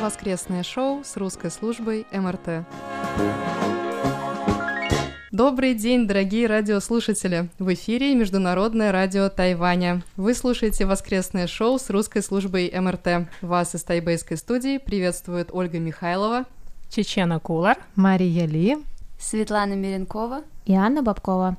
[0.00, 2.64] Воскресное шоу с русской службой МРТ.
[5.32, 7.50] Добрый день, дорогие радиослушатели!
[7.58, 10.02] В эфире Международное радио Тайваня.
[10.16, 13.28] Вы слушаете воскресное шоу с русской службой МРТ.
[13.42, 16.44] Вас из тайбейской студии приветствует Ольга Михайлова,
[16.88, 18.78] Чечена Кулар, Мария Ли,
[19.20, 21.56] Светлана Миренкова и Анна Бабкова.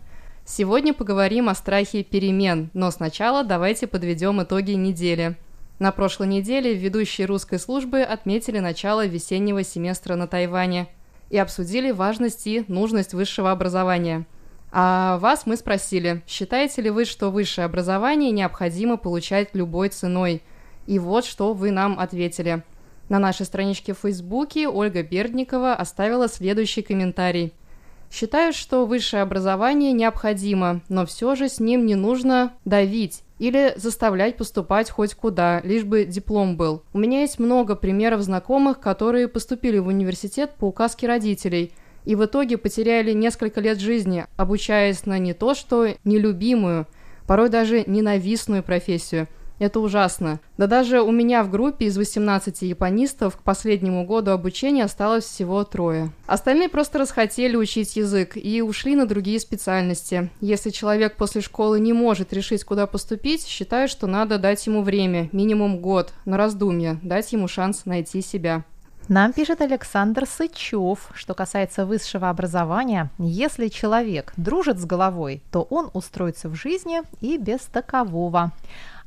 [0.49, 5.35] Сегодня поговорим о страхе перемен, но сначала давайте подведем итоги недели.
[5.77, 10.87] На прошлой неделе ведущие русской службы отметили начало весеннего семестра на Тайване
[11.29, 14.25] и обсудили важность и нужность высшего образования.
[14.71, 20.41] А вас мы спросили, считаете ли вы, что высшее образование необходимо получать любой ценой?
[20.85, 22.63] И вот что вы нам ответили.
[23.09, 27.53] На нашей страничке в Фейсбуке Ольга Бердникова оставила следующий комментарий–
[28.11, 34.37] Считаю, что высшее образование необходимо, но все же с ним не нужно давить или заставлять
[34.37, 36.83] поступать хоть куда, лишь бы диплом был.
[36.93, 41.73] У меня есть много примеров знакомых, которые поступили в университет по указке родителей
[42.05, 46.87] и в итоге потеряли несколько лет жизни, обучаясь на не то что нелюбимую,
[47.27, 49.27] порой даже ненавистную профессию–
[49.59, 50.39] это ужасно.
[50.57, 55.63] Да даже у меня в группе из 18 японистов к последнему году обучения осталось всего
[55.63, 56.11] трое.
[56.25, 60.29] Остальные просто расхотели учить язык и ушли на другие специальности.
[60.41, 65.29] Если человек после школы не может решить, куда поступить, считаю, что надо дать ему время,
[65.31, 68.63] минимум год, на раздумье, дать ему шанс найти себя.
[69.09, 75.89] Нам пишет Александр Сычев, что касается высшего образования, если человек дружит с головой, то он
[75.93, 78.51] устроится в жизни и без такового.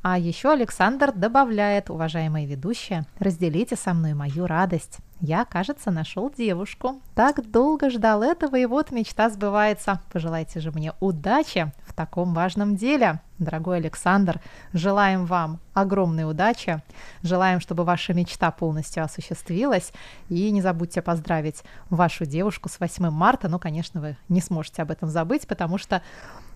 [0.03, 4.97] А еще Александр добавляет, уважаемые ведущие, разделите со мной мою радость.
[5.19, 6.99] Я, кажется, нашел девушку.
[7.13, 10.01] Так долго ждал этого, и вот мечта сбывается.
[10.11, 13.19] Пожелайте же мне удачи в таком важном деле.
[13.37, 14.41] Дорогой Александр,
[14.73, 16.81] желаем вам огромной удачи.
[17.21, 19.93] Желаем, чтобы ваша мечта полностью осуществилась.
[20.29, 23.49] И не забудьте поздравить вашу девушку с 8 марта.
[23.49, 26.01] Ну, конечно, вы не сможете об этом забыть, потому что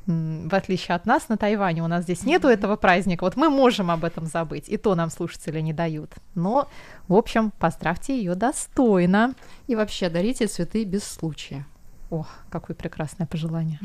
[0.07, 3.23] в отличие от нас на Тайване, у нас здесь нету этого праздника.
[3.23, 6.13] Вот мы можем об этом забыть, и то нам слушатели не дают.
[6.35, 6.67] Но,
[7.07, 9.33] в общем, поздравьте ее достойно.
[9.67, 11.65] И вообще дарите цветы без случая.
[12.11, 13.79] О, какое прекрасное пожелание.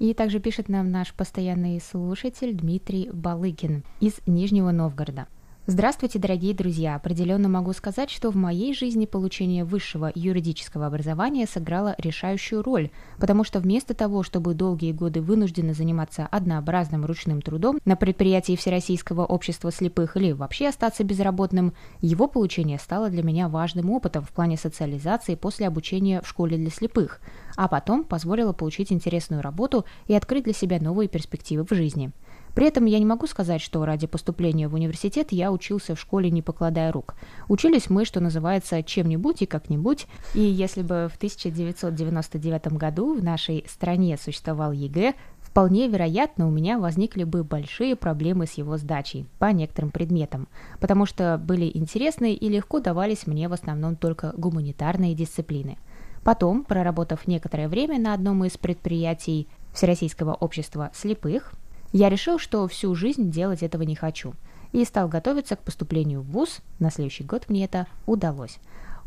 [0.00, 5.26] И также пишет нам наш постоянный слушатель Дмитрий Балыкин из Нижнего Новгорода.
[5.70, 6.96] Здравствуйте, дорогие друзья!
[6.96, 13.44] Определенно могу сказать, что в моей жизни получение высшего юридического образования сыграло решающую роль, потому
[13.44, 19.70] что вместо того, чтобы долгие годы вынужденно заниматься однообразным ручным трудом на предприятии Всероссийского общества
[19.70, 25.36] слепых или вообще остаться безработным, его получение стало для меня важным опытом в плане социализации
[25.36, 27.20] после обучения в школе для слепых,
[27.54, 32.10] а потом позволило получить интересную работу и открыть для себя новые перспективы в жизни.
[32.54, 36.30] При этом я не могу сказать, что ради поступления в университет я учился в школе
[36.30, 37.14] не покладая рук.
[37.48, 40.06] Учились мы, что называется, чем-нибудь и как-нибудь.
[40.34, 46.78] И если бы в 1999 году в нашей стране существовал ЕГЭ, вполне вероятно, у меня
[46.78, 52.48] возникли бы большие проблемы с его сдачей по некоторым предметам, потому что были интересны и
[52.48, 55.78] легко давались мне в основном только гуманитарные дисциплины.
[56.22, 61.52] Потом, проработав некоторое время на одном из предприятий Всероссийского общества слепых,
[61.92, 64.34] я решил, что всю жизнь делать этого не хочу,
[64.72, 66.60] и стал готовиться к поступлению в ВУЗ.
[66.78, 68.58] На следующий год мне это удалось.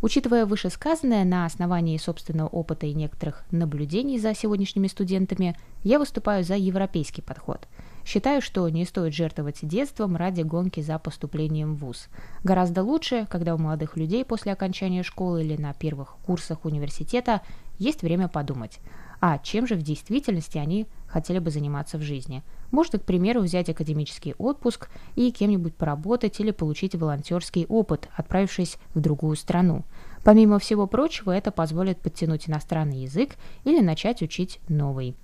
[0.02, 6.56] Учитывая вышесказанное на основании собственного опыта и некоторых наблюдений за сегодняшними студентами, я выступаю за
[6.56, 7.70] европейский подход.
[8.04, 12.10] Считаю, что не стоит жертвовать детством ради гонки за поступлением в ВУЗ.
[12.44, 17.42] Гораздо лучше, когда у молодых людей после окончания школы или на первых курсах университета
[17.80, 18.80] есть время подумать,
[19.26, 22.44] а чем же в действительности они хотели бы заниматься в жизни.
[22.72, 29.00] Можно, к примеру, взять академический отпуск и кем-нибудь поработать или получить волонтерский опыт, отправившись в
[29.00, 29.86] другую страну.
[30.26, 35.16] Помимо всего прочего, это позволит подтянуть иностранный язык или начать учить новый.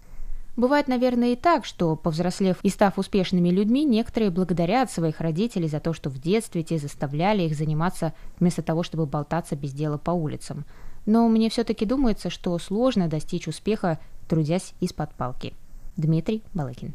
[0.56, 5.82] Бывает, наверное, и так, что, повзрослев и став успешными людьми, некоторые благодарят своих родителей за
[5.82, 10.12] то, что в детстве те заставляли их заниматься вместо того, чтобы болтаться без дела по
[10.12, 10.64] улицам
[11.06, 15.54] но мне все-таки думается, что сложно достичь успеха, трудясь из-под палки.
[15.98, 16.94] Дмитрий Балыкин.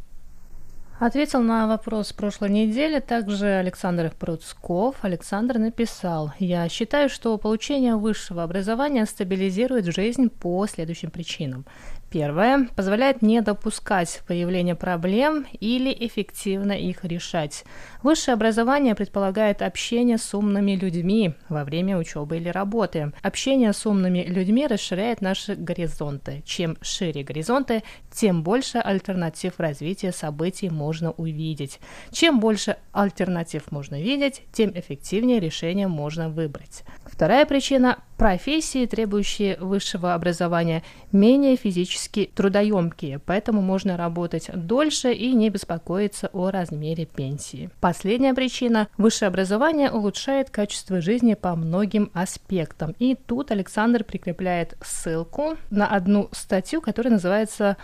[1.00, 4.94] Ответил на вопрос прошлой недели также Александр Пруцков.
[5.02, 11.66] Александр написал, «Я считаю, что получение высшего образования стабилизирует жизнь по следующим причинам.
[12.10, 17.64] Первое позволяет не допускать появления проблем или эффективно их решать.
[18.04, 23.14] Высшее образование предполагает общение с умными людьми во время учебы или работы.
[23.22, 26.42] Общение с умными людьми расширяет наши горизонты.
[26.44, 31.80] Чем шире горизонты, тем больше альтернатив развития событий можно увидеть.
[32.12, 36.84] Чем больше альтернатив можно видеть, тем эффективнее решение можно выбрать.
[37.06, 45.50] Вторая причина– профессии, требующие высшего образования, менее физически трудоемкие, поэтому можно работать дольше и не
[45.50, 47.70] беспокоиться о размере пенсии.
[47.94, 52.92] Последняя причина– высшее образование улучшает качество жизни по многим аспектам.
[52.98, 57.76] И тут Александр прикрепляет ссылку на одну статью, которая называется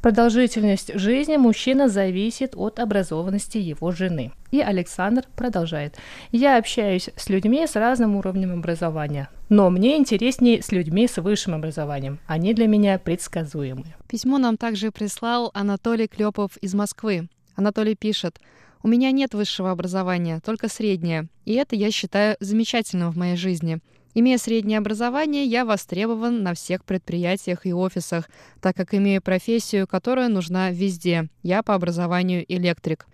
[0.00, 4.32] Продолжительность жизни мужчина зависит от образованности его жены.
[4.50, 5.96] И Александр продолжает.
[6.32, 11.52] Я общаюсь с людьми с разным уровнем образования, но мне интереснее с людьми с высшим
[11.52, 12.18] образованием.
[12.26, 13.84] Они для меня предсказуемы.
[14.08, 17.28] Письмо нам также прислал Анатолий Клепов из Москвы.
[17.56, 18.40] Анатолий пишет,
[18.82, 21.28] у меня нет высшего образования, только среднее.
[21.44, 23.80] И это я считаю замечательным в моей жизни.
[24.14, 28.28] Имея среднее образование, я востребован на всех предприятиях и офисах,
[28.60, 31.28] так как имею профессию, которая нужна везде.
[31.42, 33.06] Я по образованию электрик.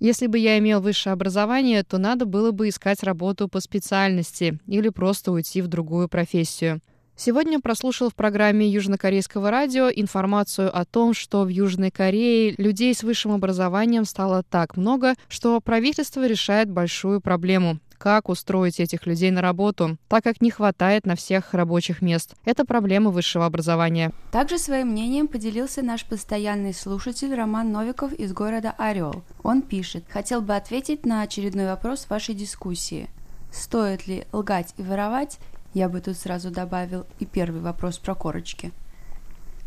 [0.00, 4.88] Если бы я имел высшее образование, то надо было бы искать работу по специальности или
[4.88, 6.80] просто уйти в другую профессию.
[7.24, 13.04] Сегодня прослушал в программе Южнокорейского радио информацию о том, что в Южной Корее людей с
[13.04, 19.40] высшим образованием стало так много, что правительство решает большую проблему как устроить этих людей на
[19.40, 22.34] работу, так как не хватает на всех рабочих мест.
[22.44, 24.10] Это проблема высшего образования.
[24.32, 29.22] Также своим мнением поделился наш постоянный слушатель Роман Новиков из города Орел.
[29.44, 33.08] Он пишет, хотел бы ответить на очередной вопрос вашей дискуссии.
[33.52, 35.38] Стоит ли лгать и воровать?
[35.74, 38.72] Я бы тут сразу добавил и первый вопрос про корочки.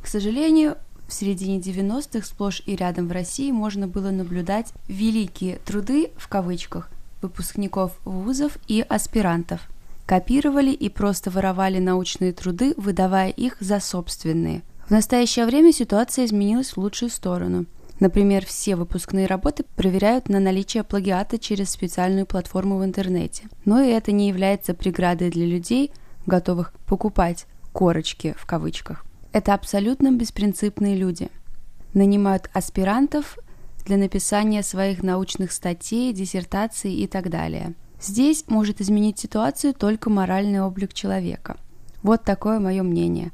[0.01, 6.11] К сожалению, в середине 90-х сплошь и рядом в России можно было наблюдать «великие труды»
[6.17, 6.89] в кавычках
[7.21, 9.61] выпускников вузов и аспирантов.
[10.05, 14.61] Копировали и просто воровали научные труды, выдавая их за собственные.
[14.87, 17.65] В настоящее время ситуация изменилась в лучшую сторону.
[17.99, 23.43] Например, все выпускные работы проверяют на наличие плагиата через специальную платформу в интернете.
[23.63, 25.91] Но и это не является преградой для людей,
[26.25, 29.05] готовых покупать «корочки» в кавычках.
[29.31, 31.29] Это абсолютно беспринципные люди.
[31.93, 33.37] Нанимают аспирантов
[33.85, 37.75] для написания своих научных статей, диссертаций и так далее.
[38.01, 41.57] Здесь может изменить ситуацию только моральный облик человека.
[42.03, 43.31] Вот такое мое мнение.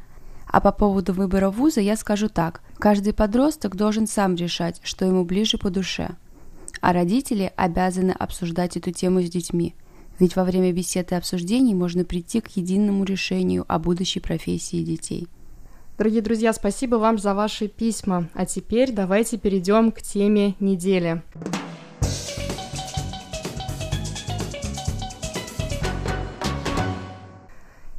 [0.47, 2.61] А по поводу выбора вуза я скажу так.
[2.81, 6.15] Каждый подросток должен сам решать, что ему ближе по душе.
[6.81, 9.75] А родители обязаны обсуждать эту тему с детьми.
[10.17, 15.27] Ведь во время бесед и обсуждений можно прийти к единому решению о будущей профессии детей.
[15.99, 18.29] Дорогие друзья, спасибо вам за ваши письма.
[18.33, 21.21] А теперь давайте перейдем к теме недели.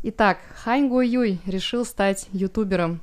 [0.03, 3.01] Итак, Хань Юй решил стать ютубером.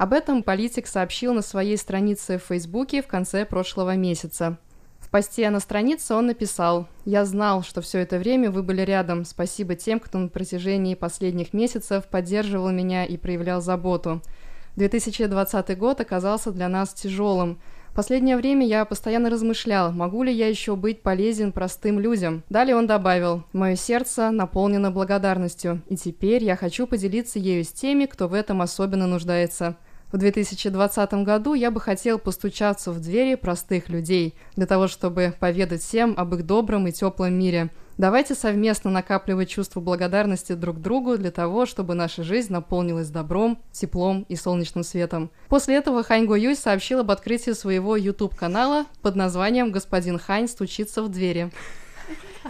[0.00, 4.56] Об этом политик сообщил на своей странице в Фейсбуке в конце прошлого месяца.
[4.98, 9.26] В посте на странице он написал «Я знал, что все это время вы были рядом.
[9.26, 14.22] Спасибо тем, кто на протяжении последних месяцев поддерживал меня и проявлял заботу.
[14.76, 17.60] 2020 год оказался для нас тяжелым.
[17.94, 22.42] Последнее время я постоянно размышлял, могу ли я еще быть полезен простым людям.
[22.48, 28.06] Далее он добавил, «Мое сердце наполнено благодарностью, и теперь я хочу поделиться ею с теми,
[28.06, 29.76] кто в этом особенно нуждается».
[30.12, 35.82] В 2020 году я бы хотел постучаться в двери простых людей, для того, чтобы поведать
[35.82, 37.70] всем об их добром и теплом мире.
[37.96, 44.26] Давайте совместно накапливать чувство благодарности друг другу для того, чтобы наша жизнь наполнилась добром, теплом
[44.28, 45.30] и солнечным светом.
[45.48, 51.02] После этого Хань Го Юй сообщил об открытии своего YouTube-канала под названием «Господин Хань стучится
[51.02, 51.52] в двери»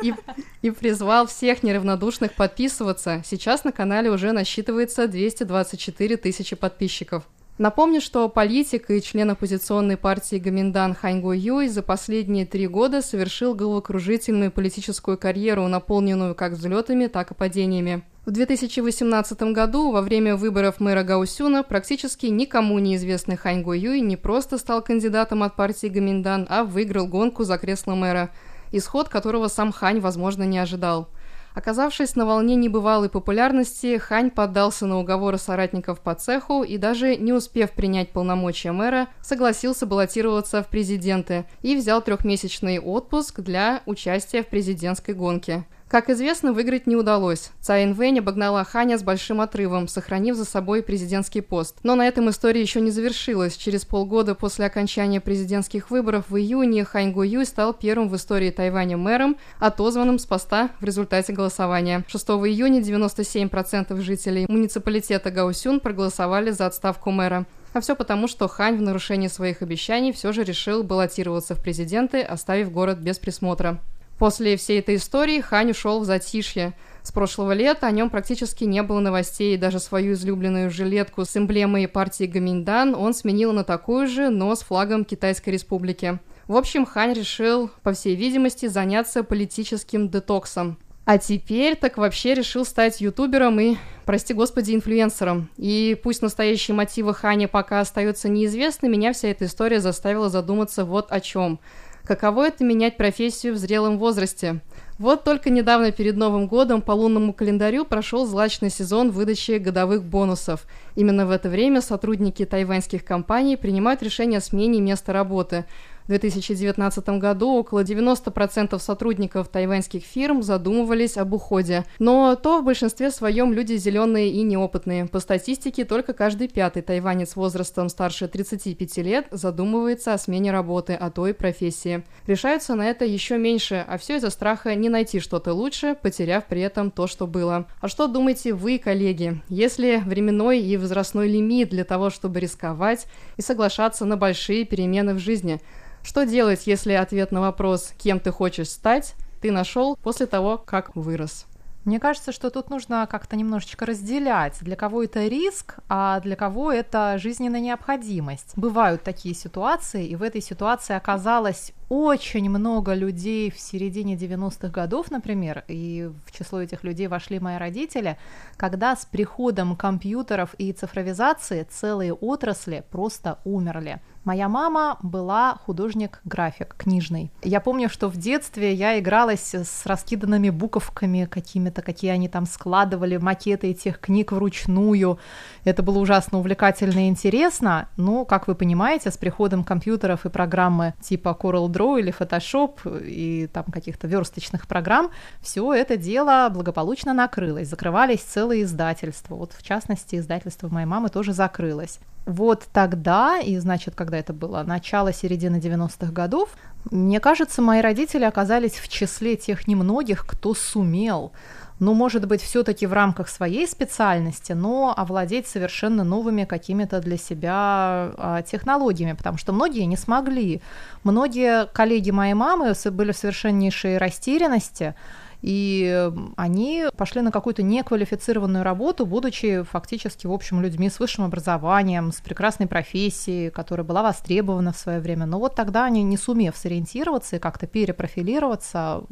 [0.03, 0.15] и,
[0.63, 3.23] и призвал всех неравнодушных подписываться.
[3.27, 7.25] Сейчас на канале уже насчитывается 224 тысячи подписчиков.
[7.61, 13.55] Напомню, что политик и член оппозиционной партии Гаминдан Ханьго Юй за последние три года совершил
[13.55, 18.03] головокружительную политическую карьеру, наполненную как взлетами, так и падениями.
[18.25, 24.17] В 2018 году, во время выборов мэра Гаусюна, практически никому неизвестный Хань Го Юй не
[24.17, 28.31] просто стал кандидатом от партии Гаминдан, а выиграл гонку за кресло мэра,
[28.73, 31.11] исход которого сам Хань, возможно, не ожидал.
[31.55, 37.33] Оказавшись на волне небывалой популярности, Хань поддался на уговоры соратников по цеху и даже не
[37.33, 44.47] успев принять полномочия мэра, согласился баллотироваться в президенты и взял трехмесячный отпуск для участия в
[44.47, 45.67] президентской гонке.
[45.91, 47.51] Как известно, выиграть не удалось.
[47.61, 51.79] Цай Инвэнь обогнала Ханя с большим отрывом, сохранив за собой президентский пост.
[51.83, 53.57] Но на этом история еще не завершилась.
[53.57, 58.53] Через полгода после окончания президентских выборов в июне Хань Го Юй стал первым в истории
[58.53, 62.05] Тайваня мэром, отозванным с поста в результате голосования.
[62.07, 67.47] 6 июня 97% жителей муниципалитета Гаусюн проголосовали за отставку мэра.
[67.73, 72.23] А все потому, что Хань в нарушении своих обещаний все же решил баллотироваться в президенты,
[72.23, 73.81] оставив город без присмотра.
[74.21, 76.75] После всей этой истории Хань ушел в затишье.
[77.03, 81.89] С прошлого лета о нем практически не было новостей, даже свою излюбленную жилетку с эмблемой
[81.89, 86.19] партии Гаминьдан он сменил на такую же, но с флагом Китайской Республики.
[86.49, 90.77] В общем, Хань решил, по всей видимости, заняться политическим детоксом.
[91.07, 95.49] А теперь так вообще решил стать ютубером и, прости господи, инфлюенсером.
[95.57, 101.11] И пусть настоящие мотивы Хани пока остаются неизвестны, меня вся эта история заставила задуматься вот
[101.11, 101.59] о чем–
[102.11, 104.59] Каково это менять профессию в зрелом возрасте?
[104.99, 110.67] Вот только недавно перед Новым годом по лунному календарю прошел злачный сезон выдачи годовых бонусов.
[110.97, 115.67] Именно в это время сотрудники тайваньских компаний принимают решение о смене места работы.
[116.11, 121.85] В 2019 году около 90% сотрудников тайваньских фирм задумывались об уходе.
[122.01, 125.07] Но то в большинстве своем люди зеленые и неопытные.
[125.07, 131.13] По статистике, только каждый пятый тайванец возрастом старше 35 лет задумывается о смене работы, а
[131.13, 132.03] то и профессии.
[132.27, 136.61] Решаются на это еще меньше, а все из-за страха не найти что-то лучше, потеряв при
[136.61, 137.69] этом то, что было.
[137.81, 139.41] А что думаете вы, коллеги?
[139.49, 145.21] Если временной и возрастной лимит для того, чтобы рисковать и соглашаться на большие перемены в
[145.21, 145.61] жизни–
[146.03, 150.95] что делать, если ответ на вопрос «Кем ты хочешь стать?» ты нашел после того, как
[150.95, 151.47] вырос?
[151.87, 156.71] Мне кажется, что тут нужно как-то немножечко разделять, для кого это риск, а для кого
[156.71, 158.53] это жизненная необходимость.
[158.55, 165.11] Бывают такие ситуации, и в этой ситуации оказалось очень много людей в середине 90-х годов,
[165.11, 168.19] например, и в число этих людей вошли мои родители,
[168.59, 174.03] когда с приходом компьютеров и цифровизации целые отрасли просто умерли.
[174.25, 177.33] Моя мама была художник-график книжный.
[177.43, 183.17] Я помню, что в детстве я игралась с раскиданными буковками какими-то, какие они там складывали,
[183.17, 185.19] макеты этих книг вручную.
[185.65, 187.89] Это было ужасно увлекательно и интересно.
[187.97, 193.47] Но, как вы понимаете, с приходом компьютеров и программы типа Coral Draw или Photoshop и
[193.47, 195.11] там каких-то версточных программ,
[195.41, 197.69] все это дело благополучно накрылось.
[197.69, 199.35] Закрывались целые издательства.
[199.35, 202.01] Вот, в частности, издательство моей мамы тоже закрылось.
[202.27, 206.51] Вот тогда, и значит, когда это было, начало середины 90-х годов,
[206.91, 211.33] мне кажется, мои родители оказались в числе тех немногих, кто сумел,
[211.81, 218.13] ну, может быть, все-таки в рамках своей специальности, но овладеть совершенно новыми какими-то для себя
[218.19, 220.61] а, технологиями, потому что многие не смогли.
[221.05, 224.95] Многие коллеги моей мамы были в совершеннейшей растерянности,
[225.43, 232.13] и они пошли на какую-то неквалифицированную работу, будучи фактически, в общем, людьми с высшим образованием,
[232.13, 235.27] с прекрасной профессией, которая была востребована в свое время.
[235.27, 239.03] Но вот тогда они, не сумев сориентироваться и как-то перепрофилироваться,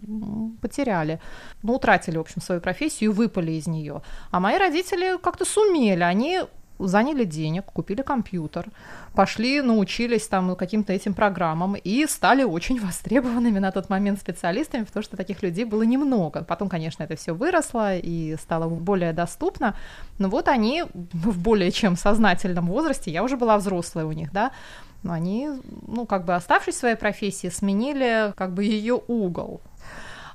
[0.61, 1.21] потеряли,
[1.63, 4.03] ну, утратили, в общем, свою профессию и выпали из нее.
[4.31, 6.43] А мои родители как-то сумели, они
[6.79, 8.67] заняли денег, купили компьютер,
[9.15, 15.03] пошли, научились там каким-то этим программам и стали очень востребованными на тот момент специалистами, потому
[15.03, 16.45] что таких людей было немного.
[16.45, 19.75] Потом, конечно, это все выросло и стало более доступно,
[20.19, 24.53] но вот они в более чем сознательном возрасте, я уже была взрослая у них, да,
[25.03, 25.51] но они,
[25.87, 29.61] ну, как бы оставшись в своей профессии, сменили как бы ее угол.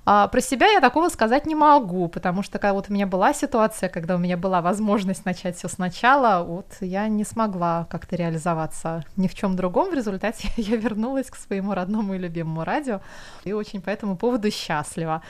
[0.06, 3.34] А про себя я такого сказать не могу, потому что когда вот у меня была
[3.34, 9.06] ситуация, когда у меня была возможность начать все сначала, вот я не смогла как-то реализоваться
[9.16, 9.92] ни в чем другом.
[9.92, 13.00] В результате я вернулась к своему родному и любимому радио
[13.46, 15.22] и очень по этому поводу счастлива.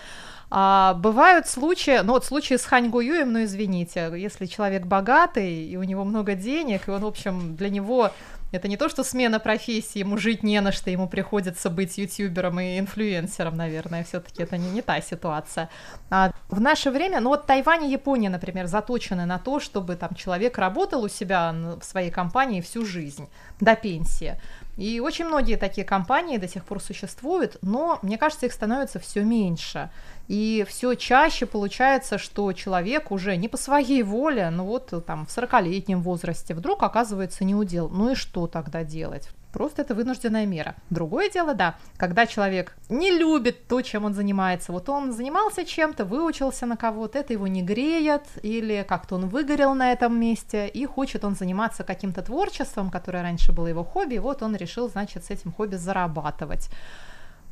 [0.55, 5.77] А, бывают случаи, ну вот случаи с Хань Гуюем, ну извините, если человек богатый и
[5.77, 8.11] у него много денег, и он, в общем, для него
[8.53, 12.59] это не то, что смена профессии, ему жить не на что, ему приходится быть ютубером
[12.59, 15.69] и инфлюенсером, наверное, все таки это не, не та ситуация.
[16.09, 20.13] А в наше время, ну вот Тайвань и Япония, например, заточены на то, чтобы там
[20.15, 23.27] человек работал у себя в своей компании всю жизнь,
[23.59, 24.39] до пенсии.
[24.77, 29.23] И очень многие такие компании до сих пор существуют, но мне кажется, их становится все
[29.23, 29.89] меньше.
[30.27, 35.29] И все чаще получается, что человек уже не по своей воле, ну вот там в
[35.29, 37.89] 40-летнем возрасте вдруг оказывается неудел.
[37.89, 39.29] Ну и что тогда делать?
[39.51, 40.75] Просто это вынужденная мера.
[40.89, 46.05] Другое дело, да, когда человек не любит то, чем он занимается, вот он занимался чем-то,
[46.05, 50.87] выучился на кого-то, это его не греет, или как-то он выгорел на этом месте, и
[50.87, 55.25] хочет он заниматься каким-то творчеством, которое раньше было его хобби, и вот он решил, значит,
[55.25, 56.69] с этим хобби зарабатывать.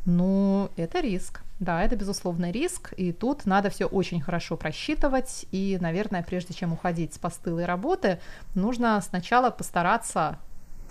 [0.06, 1.42] Ну, это риск.
[1.62, 6.74] Да, это безусловно риск, и тут надо все очень хорошо просчитывать, и, наверное, прежде чем
[6.74, 8.20] уходить с постылой работы,
[8.56, 10.40] нужно сначала постараться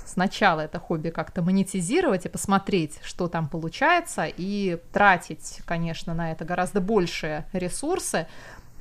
[0.06, 6.44] сначала это хобби как-то монетизировать и посмотреть, что там получается, и тратить, конечно, на это
[6.44, 8.28] гораздо большие ресурсы,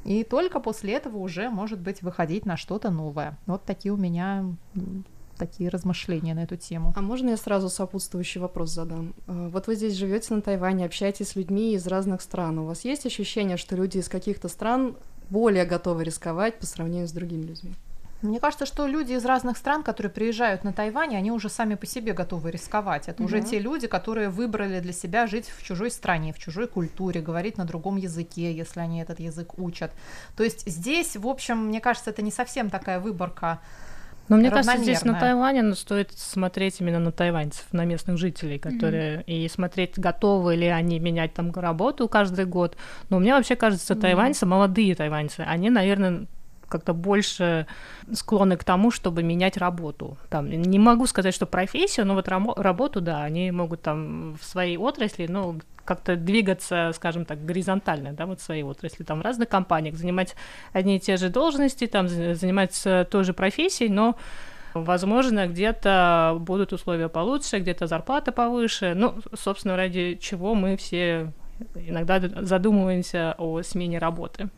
[0.06, 3.36] и только после этого уже, может быть, выходить на что-то новое.
[3.48, 4.46] Вот такие у меня
[5.40, 6.94] такие размышления на эту тему.
[6.96, 9.16] А можно я сразу сопутствующий вопрос задам?
[9.28, 12.60] А, вот вы здесь живете на Тайване, общаетесь с людьми из разных стран.
[12.60, 14.96] У вас есть ощущение, что люди из каких-то стран
[15.30, 17.74] более готовы рисковать по сравнению с другими людьми?
[18.22, 21.86] Мне кажется, что люди из разных стран, которые приезжают на Тайвань, они уже сами по
[21.86, 23.08] себе готовы рисковать.
[23.08, 23.30] Это угу.
[23.30, 27.58] уже те люди, которые выбрали для себя жить в чужой стране, в чужой культуре, говорить
[27.58, 29.92] на другом языке, если они этот язык учат.
[30.36, 33.62] То есть здесь, в общем, мне кажется, это не совсем такая выборка
[34.30, 38.60] но мне кажется, здесь на Тайване ну, стоит смотреть именно на тайваньцев, на местных жителей,
[38.60, 39.24] которые mm-hmm.
[39.26, 42.78] и смотреть, готовы ли они менять там работу каждый год.
[43.10, 44.50] Но мне вообще кажется, тайваньцы, mm-hmm.
[44.50, 46.28] молодые тайваньцы, они, наверное,
[46.70, 47.68] как-то больше
[48.14, 50.18] склонны к тому, чтобы менять работу.
[50.30, 54.78] Там, не могу сказать, что профессию, но вот работу, да, они могут там в своей
[54.78, 59.50] отрасли, ну, как-то двигаться, скажем так, горизонтально, да, вот в своей отрасли, там в разных
[59.50, 60.36] компаниях, занимать
[60.72, 64.16] одни и те же должности, там заниматься той же профессией, но
[64.76, 68.94] Возможно, где-то будут условия получше, где-то зарплата повыше.
[68.96, 71.34] Ну, собственно, ради чего мы все
[71.74, 74.50] иногда задумываемся о смене работы.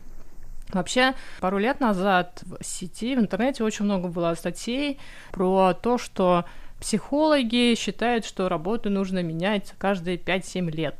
[0.68, 4.98] Вообще, пару лет назад в сети, в интернете очень много было статей
[5.30, 6.44] про то, что
[6.78, 10.96] психологи считают, что работу нужно менять каждые 5-7 лет.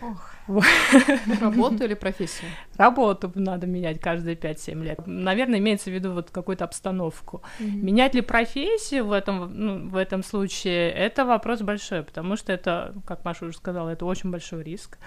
[0.00, 0.30] Ох.
[1.40, 2.50] Работу или профессию?
[2.76, 4.98] Работу надо менять каждые 5-7 лет.
[5.06, 7.42] Наверное, имеется в виду вот какую-то обстановку.
[7.60, 7.82] Mm-hmm.
[7.82, 12.94] Менять ли профессию в этом, ну, в этом случае, это вопрос большой, потому что это,
[13.06, 14.98] как Маша уже сказала, это очень большой риск.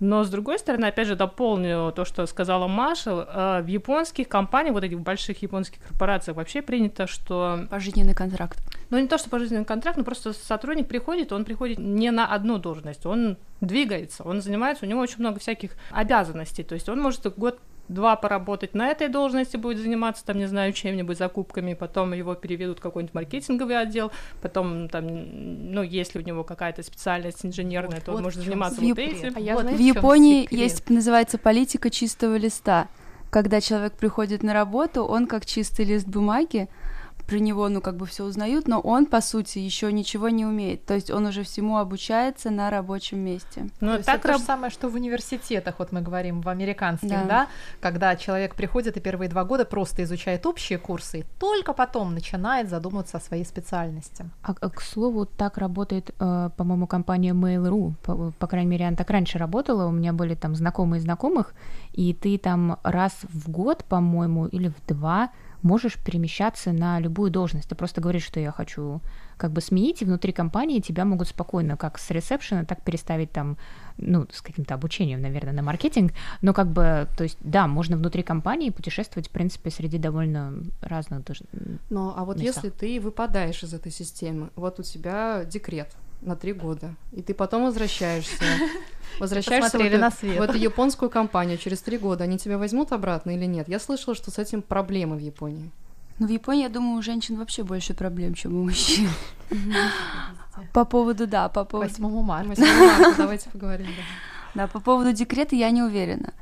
[0.00, 4.74] Но, с другой стороны, опять же, дополню то, что сказала Маша, э, в японских компаниях,
[4.74, 7.66] вот этих больших японских корпорациях вообще принято, что...
[7.70, 8.58] Пожизненный контракт.
[8.90, 12.58] Ну, не то, что пожизненный контракт, но просто сотрудник приходит, он приходит не на одну
[12.58, 17.26] должность, он двигается, он занимается, у него очень много всяких обязанностей, то есть он может
[17.36, 17.58] год
[17.88, 22.78] два поработать на этой должности, будет заниматься, там, не знаю, чем-нибудь, закупками, потом его переведут
[22.78, 25.06] в какой-нибудь маркетинговый отдел, потом, там,
[25.72, 29.32] ну, если у него какая-то специальность инженерная, вот, то вот он может заниматься вот этим.
[29.34, 29.66] А я, вот.
[29.66, 32.88] в Японии есть, называется, политика чистого листа.
[33.30, 36.68] Когда человек приходит на работу, он как чистый лист бумаги,
[37.28, 40.86] про него, ну, как бы все узнают, но он, по сути, еще ничего не умеет.
[40.86, 43.68] То есть он уже всему обучается на рабочем месте.
[43.80, 44.38] Ну, это так то раб...
[44.38, 47.24] же самое, что в университетах, вот мы говорим, в американских, да.
[47.24, 47.48] да,
[47.80, 52.70] когда человек приходит и первые два года просто изучает общие курсы, и только потом начинает
[52.70, 54.24] задумываться о своей специальности.
[54.42, 58.96] А, а к слову, так работает, э, по-моему, компания Mail.ru, по, по крайней мере, она
[58.96, 61.52] так раньше работала, у меня были там знакомые знакомых,
[61.92, 65.30] и ты там раз в год, по-моему, или в два
[65.62, 67.68] можешь перемещаться на любую должность.
[67.68, 69.00] Ты просто говоришь, что я хочу
[69.36, 73.56] как бы сменить, и внутри компании тебя могут спокойно, как с ресепшена, так переставить там,
[73.96, 78.22] ну, с каким-то обучением, наверное, на маркетинг, но как бы, то есть, да, можно внутри
[78.22, 81.44] компании путешествовать, в принципе, среди довольно разных даже
[81.88, 82.64] Ну, а вот местах.
[82.64, 87.34] если ты выпадаешь из этой системы, вот у тебя декрет, на три года, и ты
[87.34, 88.44] потом возвращаешься,
[89.20, 90.38] возвращаешься в эту, на свет.
[90.38, 93.68] в эту японскую компанию через три года, они тебя возьмут обратно или нет?
[93.68, 95.70] Я слышала, что с этим проблемы в Японии.
[96.18, 99.08] Ну, в Японии, я думаю, у женщин вообще больше проблем, чем у мужчин.
[100.72, 101.90] По поводу, да, по поводу...
[101.90, 102.48] 8 марта.
[102.48, 104.62] 8 марта, давайте поговорим, да.
[104.62, 106.32] Да, по поводу декрета я не уверена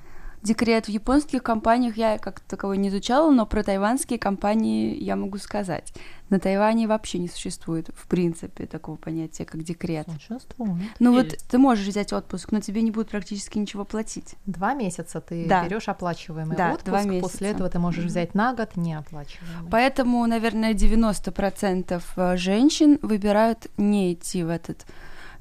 [0.47, 5.39] декрет в японских компаниях я как таковой не изучала, но про тайванские компании я могу
[5.39, 5.93] сказать.
[6.29, 10.09] На Тайване вообще не существует, в принципе, такого понятия, как декрет.
[10.13, 10.83] Существует.
[10.99, 14.35] Ну вот ты можешь взять отпуск, но тебе не будут практически ничего платить.
[14.45, 15.65] Два месяца ты да.
[15.65, 17.29] берешь оплачиваемый да, отпуск, два месяца.
[17.29, 19.71] после этого ты можешь взять на год неоплачиваемый.
[19.71, 24.85] Поэтому, наверное, 90% э, женщин выбирают не идти в этот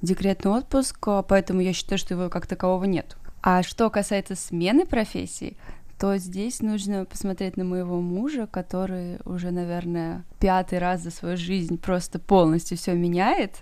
[0.03, 3.17] декретный отпуск, а поэтому я считаю, что его как такового нет.
[3.47, 5.55] А что касается смены профессии,
[5.99, 11.77] то здесь нужно посмотреть на моего мужа, который уже, наверное, пятый раз за свою жизнь
[11.77, 13.59] просто полностью все меняет.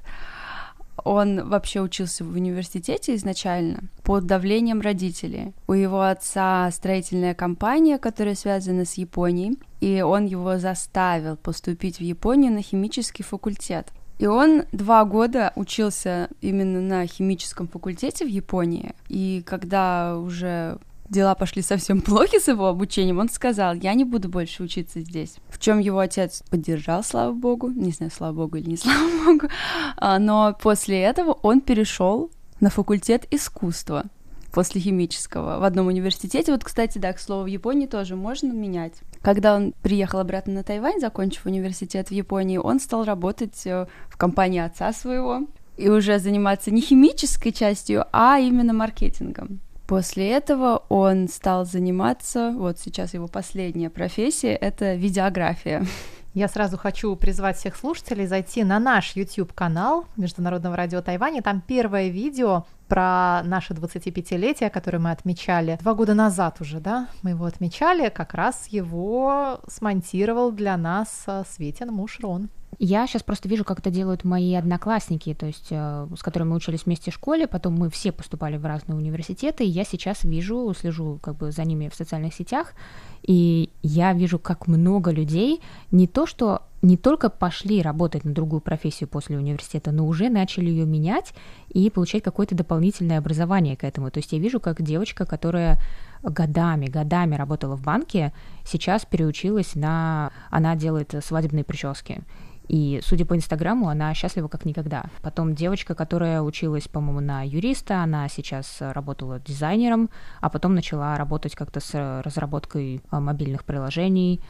[1.03, 5.53] Он вообще учился в университете изначально под давлением родителей.
[5.67, 12.03] У его отца строительная компания, которая связана с Японией, и он его заставил поступить в
[12.03, 13.91] Японию на химический факультет.
[14.23, 18.95] И он два года учился именно на химическом факультете в Японии.
[19.09, 20.77] И когда уже
[21.09, 25.36] дела пошли совсем плохи с его обучением, он сказал, я не буду больше учиться здесь.
[25.49, 29.49] В чем его отец поддержал, слава богу, не знаю, слава богу или не слава богу,
[29.97, 32.31] а, но после этого он перешел
[32.62, 34.05] на факультет искусства
[34.53, 36.51] после химического в одном университете.
[36.51, 38.93] Вот, кстати, да, к слову, в Японии тоже можно менять.
[39.21, 44.17] Когда он приехал обратно на Тайвань, закончив университет в Японии, он стал работать э, в
[44.17, 49.59] компании отца своего и уже заниматься не химической частью, а именно маркетингом.
[49.87, 55.85] После этого он стал заниматься, вот сейчас его последняя профессия— это видеография.
[56.33, 61.43] Я сразу хочу призвать всех слушателей зайти на наш YouTube-канал Международного радио Тайваня.
[61.43, 67.32] Там первое видео про наше 25-летие, которое мы отмечали два года назад уже, да, мы
[67.32, 72.49] его отмечали, как раз его смонтировал для нас э, Светин муж Рон.
[72.79, 76.55] Я сейчас просто вижу, как это делают мои одноклассники, то есть э, с которыми мы
[76.55, 80.73] учились вместе в школе, потом мы все поступали в разные университеты, и я сейчас вижу,
[80.77, 82.73] слежу как бы за ними в социальных сетях,
[83.21, 88.59] и я вижу, как много людей не то, что не только пошли работать на другую
[88.59, 91.33] профессию после университета, но уже начали ее менять
[91.69, 94.12] и получать какое-то дополнительное образование к этому.
[94.12, 95.79] То есть я вижу, как девочка, которая
[96.21, 98.33] годами, годами работала в банке,
[98.65, 100.31] сейчас переучилась на...
[100.49, 102.21] Она делает свадебные прически.
[102.67, 105.06] И, судя по Инстаграму, она счастлива как никогда.
[105.21, 111.56] Потом девочка, которая училась, по-моему, на юриста, она сейчас работала дизайнером, а потом начала работать
[111.56, 114.41] как-то с разработкой а, мобильных приложений.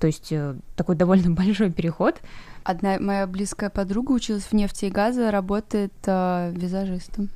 [0.00, 2.20] То есть э, такой довольно большой переход.
[2.64, 7.28] Одна моя близкая подруга училась в нефти и газа, работает э, визажистом.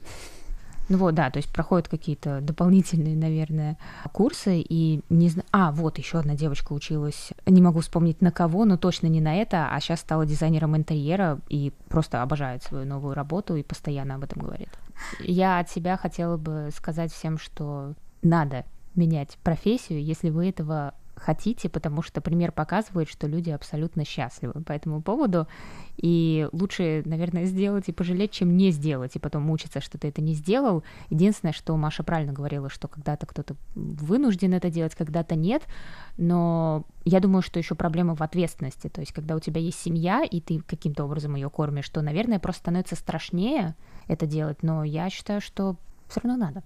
[0.89, 3.79] Ну вот, да, то есть проходят какие-то дополнительные, наверное,
[4.13, 5.47] курсы, и не знаю...
[5.51, 9.35] А, вот, еще одна девочка училась, не могу вспомнить на кого, но точно не на
[9.35, 14.25] это, а сейчас стала дизайнером интерьера и просто обожает свою новую работу и постоянно об
[14.25, 14.69] этом говорит.
[15.21, 21.69] Я от себя хотела бы сказать всем, что надо менять профессию, если вы этого хотите,
[21.69, 25.47] потому что пример показывает, что люди абсолютно счастливы по этому поводу,
[25.97, 30.21] и лучше, наверное, сделать и пожалеть, чем не сделать, и потом мучиться, что ты это
[30.21, 30.83] не сделал.
[31.11, 35.63] Единственное, что Маша правильно говорила, что когда-то кто-то вынужден это делать, когда-то нет,
[36.17, 40.25] но я думаю, что еще проблема в ответственности, то есть когда у тебя есть семья,
[40.25, 43.77] и ты каким-то образом ее кормишь, то, наверное, просто становится страшнее
[44.09, 45.77] это делать, но я считаю, что
[46.09, 46.63] все равно надо.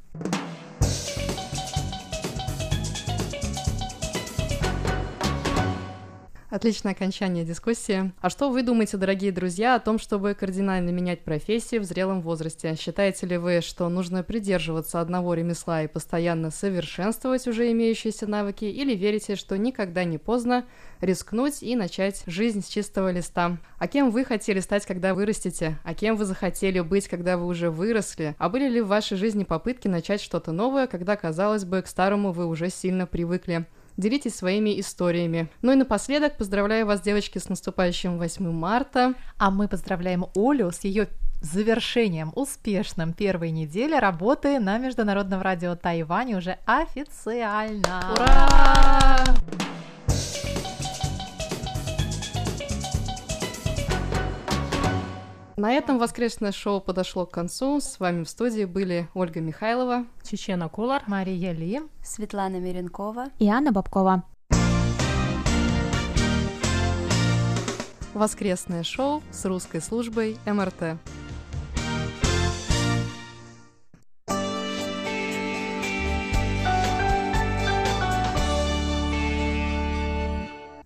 [6.50, 8.10] Отличное окончание дискуссии.
[8.22, 12.74] А что вы думаете, дорогие друзья, о том, чтобы кардинально менять профессию в зрелом возрасте?
[12.74, 18.94] Считаете ли вы, что нужно придерживаться одного ремесла и постоянно совершенствовать уже имеющиеся навыки, или
[18.94, 20.64] верите, что никогда не поздно
[21.02, 23.58] рискнуть и начать жизнь с чистого листа?
[23.78, 25.78] А кем вы хотели стать, когда вырастете?
[25.84, 28.34] А кем вы захотели быть, когда вы уже выросли?
[28.38, 32.32] А были ли в вашей жизни попытки начать что-то новое, когда, казалось бы, к старому
[32.32, 33.66] вы уже сильно привыкли?
[33.98, 35.50] Делитесь своими историями.
[35.60, 39.12] Ну и напоследок поздравляю вас, девочки, с наступающим 8 марта.
[39.36, 41.08] А мы поздравляем Олю с ее
[41.42, 48.14] завершением успешным первой недели работы на Международном радио Тайвань уже официально.
[48.14, 49.24] Ура!
[55.58, 57.80] На этом воскресное шоу подошло к концу.
[57.80, 63.72] С вами в студии были Ольга Михайлова, Чечена Кулар, Мария Ли, Светлана Миренкова и Анна
[63.72, 64.22] Бабкова.
[68.14, 70.96] Воскресное шоу с русской службой МРТ.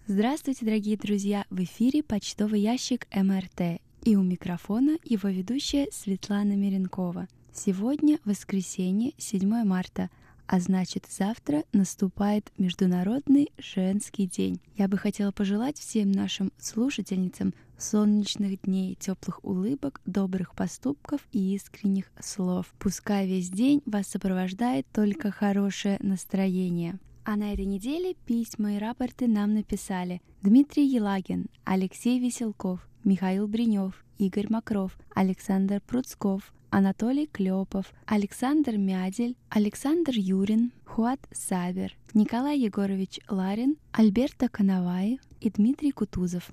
[0.07, 1.45] Здравствуйте, дорогие друзья!
[1.51, 7.29] В эфире почтовый ящик МРТ и у микрофона его ведущая Светлана Миренкова.
[7.53, 10.11] Сегодня воскресенье, 7 марта,
[10.47, 14.61] а значит завтра наступает Международный женский день.
[14.77, 22.11] Я бы хотела пожелать всем нашим слушательницам солнечных дней, теплых улыбок, добрых поступков и искренних
[22.21, 22.67] слов.
[22.79, 26.99] Пускай весь день вас сопровождает только хорошее настроение.
[27.25, 34.05] А на этой неделе письма и рапорты нам написали Дмитрий Елагин, Алексей Веселков, Михаил Бринев,
[34.19, 43.77] Игорь Макров, Александр Пруцков, Анатолий Клепов, Александр Мядель, Александр Юрин, Хуат Сабер, Николай Егорович Ларин,
[43.93, 46.51] Альберто Коновай и Дмитрий Кутузов.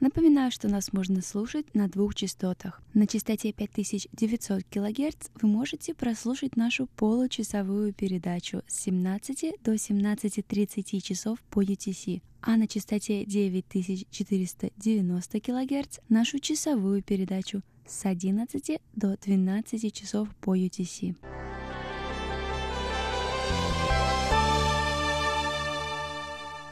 [0.00, 2.80] Напоминаю, что нас можно слушать на двух частотах.
[2.94, 11.38] На частоте 5900 кГц вы можете прослушать нашу получасовую передачу с 17 до 17.30 часов
[11.50, 20.34] по UTC, а на частоте 9490 кГц нашу часовую передачу с 11 до 12 часов
[20.40, 21.14] по UTC.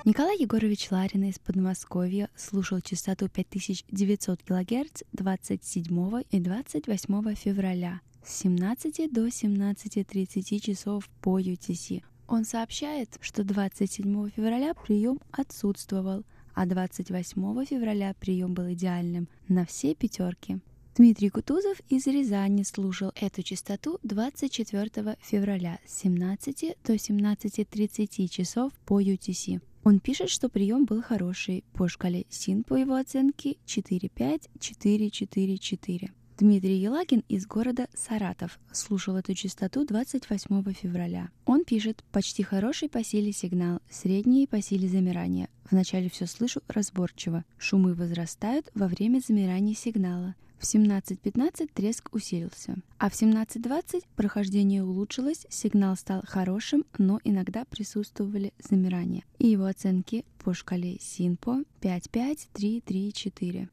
[0.09, 9.13] Николай Егорович Ларин из Подмосковья слушал частоту 5900 кГц 27 и 28 февраля с 17
[9.13, 12.03] до 17.30 часов по UTC.
[12.27, 19.95] Он сообщает, что 27 февраля прием отсутствовал, а 28 февраля прием был идеальным на все
[19.95, 20.59] пятерки.
[20.97, 29.03] Дмитрий Кутузов из Рязани слушал эту частоту 24 февраля с 17 до 17.30 часов по
[29.03, 29.61] UTC.
[29.89, 31.65] Он пишет, что прием был хороший.
[31.73, 36.11] По шкале СИН по его оценке 4-5-4-4-4.
[36.37, 41.31] Дмитрий Елагин из города Саратов слушал эту частоту 28 февраля.
[41.47, 45.49] Он пишет «Почти хороший по силе сигнал, средний по силе замирания.
[45.71, 47.47] Вначале все слышу разборчиво.
[47.57, 50.35] Шумы возрастают во время замирания сигнала.
[50.59, 58.53] В 17.15 треск усилился, а в 17.20 прохождение улучшилось, сигнал стал хорошим, но иногда присутствовали
[58.59, 59.23] замирания.
[59.39, 63.69] И его оценки по шкале СИНПО 5-5-3-3-4.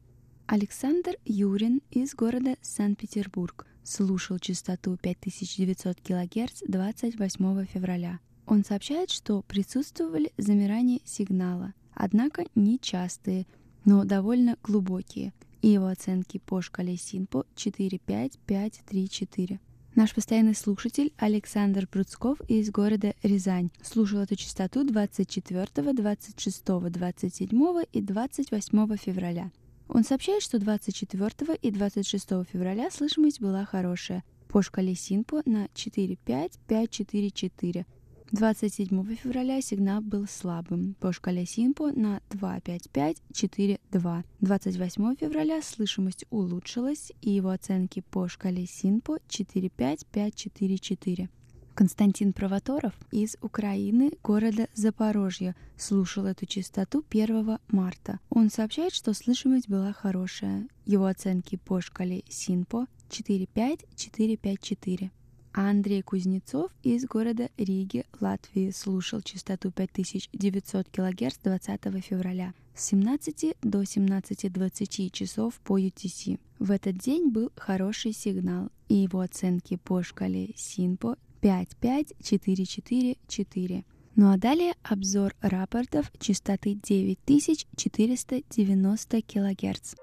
[0.46, 8.20] Александр Юрин из города Санкт-Петербург слушал частоту 5900 кГц 28 февраля.
[8.46, 13.48] Он сообщает, что присутствовали замирания сигнала, однако не частые,
[13.84, 19.58] но довольно глубокие, и его оценки по шкале СИНПО 4-5-5-3-4.
[19.94, 28.02] Наш постоянный слушатель Александр Пруцков из города Рязань слушал эту частоту 24, 26, 27 и
[28.02, 29.50] 28 февраля.
[29.88, 37.86] Он сообщает, что 24 и 26 февраля слышимость была хорошая по шкале Синпо на 4-5-5-4-4.
[38.32, 44.24] 27 февраля сигнал был слабым по шкале Синпо на 2-5-5-4-2.
[44.40, 51.28] 28 февраля слышимость улучшилась, и его оценки по шкале Синпо 4-5-5-4-4.
[51.74, 58.18] Константин Провоторов из Украины, города Запорожье, слушал эту частоту 1 марта.
[58.28, 60.66] Он сообщает, что слышимость была хорошая.
[60.84, 65.12] Его оценки по шкале СИНПО 45454.
[65.56, 73.80] Андрей Кузнецов из города Риги, Латвии, слушал частоту 5900 кГц 20 февраля с 17 до
[73.80, 76.38] 17.20 часов по UTC.
[76.58, 83.84] В этот день был хороший сигнал, и его оценки по шкале СИНПО 55444.
[84.14, 89.94] Ну а далее обзор рапортов частоты 9490 кГц.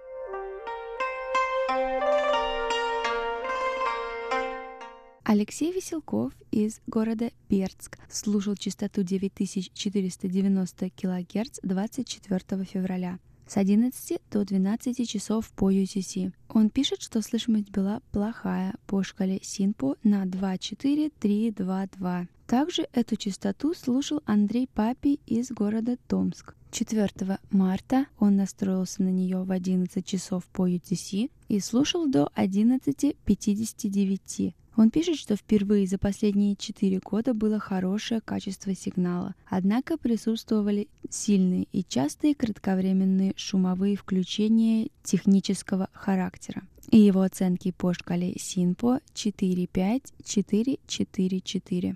[5.26, 15.10] Алексей Веселков из города Бердск слушал частоту 9490 кГц 24 февраля с 11 до 12
[15.10, 16.34] часов по UTC.
[16.50, 22.28] Он пишет, что слышимость была плохая по шкале Синпо на 24322.
[22.46, 26.54] Также эту частоту слушал Андрей Папи из города Томск.
[26.72, 34.54] 4 марта он настроился на нее в 11 часов по UTC и слушал до 11.59.
[34.76, 41.68] Он пишет, что впервые за последние четыре года было хорошее качество сигнала, однако присутствовали сильные
[41.72, 46.64] и частые кратковременные шумовые включения технического характера.
[46.90, 51.96] И его оценки по шкале СИНПО 4-5-4-4-4.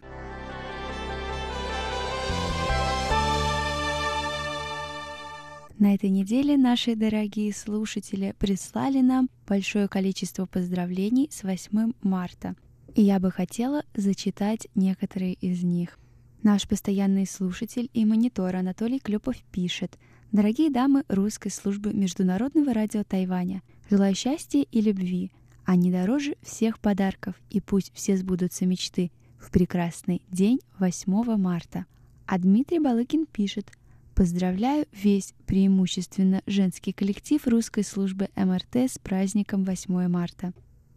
[5.80, 12.56] На этой неделе наши дорогие слушатели прислали нам большое количество поздравлений с 8 марта–
[12.98, 16.00] и я бы хотела зачитать некоторые из них.
[16.42, 20.00] Наш постоянный слушатель и монитор Анатолий Клепов пишет
[20.32, 25.32] «Дорогие дамы русской службы Международного радио Тайваня, желаю счастья и любви,
[25.64, 31.86] они дороже всех подарков, и пусть все сбудутся мечты в прекрасный день 8 марта».
[32.26, 33.72] А Дмитрий Балыкин пишет
[34.16, 40.52] Поздравляю весь преимущественно женский коллектив русской службы МРТ с праздником 8 марта.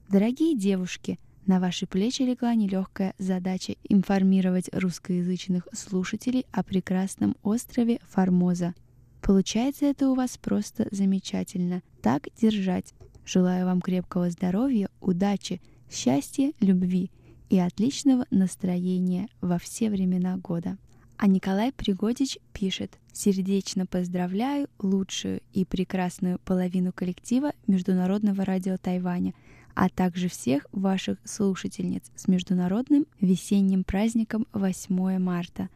[0.08, 8.74] Дорогие девушки– на ваши плечи легла нелегкая задача информировать русскоязычных слушателей о прекрасном острове Формоза.
[9.20, 11.82] Получается это у вас просто замечательно.
[12.02, 12.94] Так держать.
[13.24, 17.10] Желаю вам крепкого здоровья, удачи, счастья, любви
[17.48, 20.78] и отличного настроения во все времена года.
[21.16, 29.34] А Николай Пригодич пишет «Сердечно поздравляю лучшую и прекрасную половину коллектива Международного радио Тайваня–
[29.74, 35.68] а также всех ваших слушательниц с международным весенним праздником 8 марта.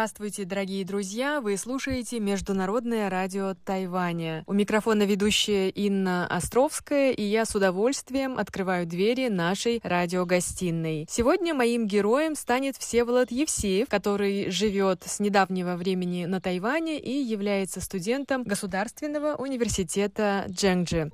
[0.01, 1.43] Здравствуйте, дорогие друзья!
[1.43, 4.45] Вы слушаете Международное радио Тайваня.
[4.47, 11.07] У микрофона ведущая Инна Островская, и я с удовольствием открываю двери нашей радиогостиной.
[11.07, 17.83] Сегодня моим героем станет Всеволод Евсеев, который живет с недавнего времени на Тайване и является
[17.83, 21.13] студентом Государственного университета Джэнджи.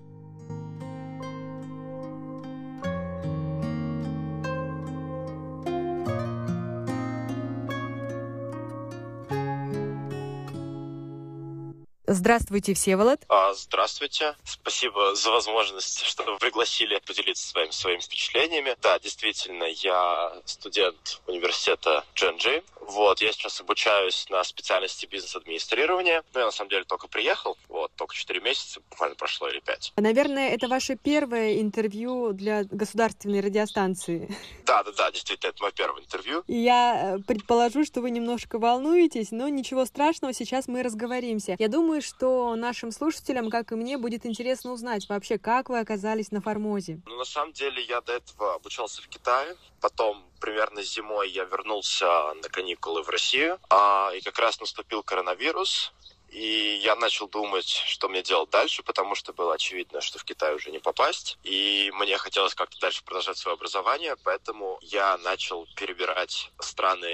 [12.09, 13.21] Здравствуйте, Всеволод.
[13.29, 14.37] А, здравствуйте.
[14.45, 18.77] Спасибо за возможность, что вы пригласили поделиться своими, своими впечатлениями.
[18.81, 22.63] Да, действительно, я студент университета Дженджи.
[22.81, 26.23] Вот, я сейчас обучаюсь на специальности бизнес-администрирования.
[26.33, 27.59] Ну, я на самом деле только приехал.
[27.69, 29.95] Вот, только 4 месяца, буквально прошло или 5.
[29.97, 34.33] Наверное, это ваше первое интервью для государственной радиостанции.
[34.65, 36.45] Да, да, да, действительно, это мое первое интервью.
[36.47, 41.57] И я э, предположу, что вы немножко волнуетесь, но ничего страшного, сейчас мы разговоримся.
[41.59, 46.31] Я думаю, что нашим слушателям, как и мне, будет интересно узнать вообще, как вы оказались
[46.31, 47.01] на Формозе.
[47.07, 52.07] Ну, на самом деле, я до этого обучался в Китае, потом примерно зимой я вернулся
[52.43, 55.93] на каникулы в Россию, а, и как раз наступил коронавирус,
[56.37, 60.55] и я начал думать, что мне делать дальше, потому что было очевидно, что в Китай
[60.55, 61.39] уже не попасть.
[61.45, 67.09] И мне хотелось как-то дальше продолжать свое образование, поэтому я начал перебирать страны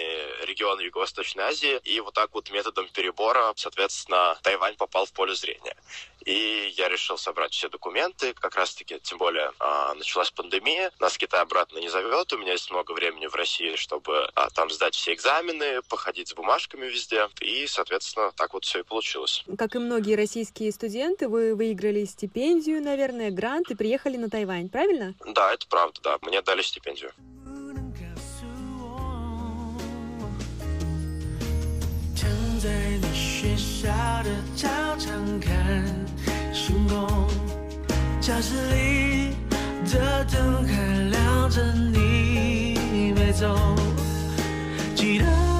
[0.45, 1.81] региона Юго-Восточной Азии.
[1.85, 5.77] И вот так вот методом перебора, соответственно, Тайвань попал в поле зрения.
[6.26, 11.42] И я решил собрать все документы, как раз-таки, тем более, а, началась пандемия, нас Китай
[11.42, 15.14] обратно не зовет, у меня есть много времени в России, чтобы а, там сдать все
[15.14, 19.46] экзамены, походить с бумажками везде, и, соответственно, так вот все и получилось.
[19.58, 25.16] Как и многие российские студенты, вы выиграли стипендию, наверное, грант и приехали на Тайвань, правильно?
[25.26, 27.14] Да, это правда, да, мне дали стипендию.
[32.60, 33.88] 在你学校
[34.24, 36.01] 的操场看星空，
[38.33, 39.37] 教室里
[39.93, 43.77] 的灯还亮着，你没走，
[44.97, 45.52] 记得。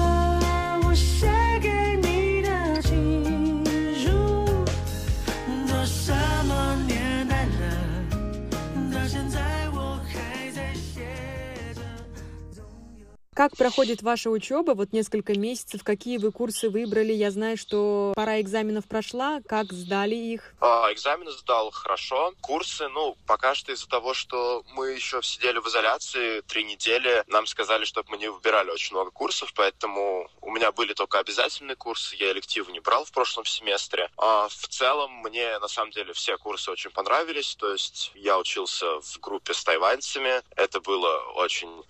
[13.35, 14.73] Как проходит ваша учеба?
[14.73, 17.11] Вот несколько месяцев, какие вы курсы выбрали?
[17.13, 19.39] Я знаю, что пора экзаменов прошла.
[19.47, 20.53] Как сдали их?
[20.59, 22.33] А, экзамены сдал хорошо.
[22.41, 27.47] Курсы, ну, пока что из-за того, что мы еще сидели в изоляции три недели, нам
[27.47, 32.15] сказали, чтобы мы не выбирали очень много курсов, поэтому у меня были только обязательные курсы,
[32.17, 34.09] я элективы не брал в прошлом семестре.
[34.17, 39.01] А в целом мне, на самом деле, все курсы очень понравились, то есть я учился
[39.01, 41.83] в группе с тайваньцами, это было очень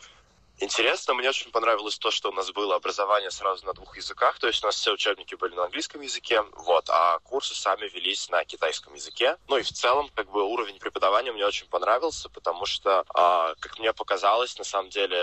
[0.63, 4.47] Интересно, мне очень понравилось то, что у нас было образование сразу на двух языках, то
[4.47, 8.45] есть у нас все учебники были на английском языке, вот, а курсы сами велись на
[8.45, 9.35] китайском языке.
[9.49, 13.77] Ну и в целом, как бы, уровень преподавания мне очень понравился, потому что, а, как
[13.77, 15.19] мне показалось, на самом деле,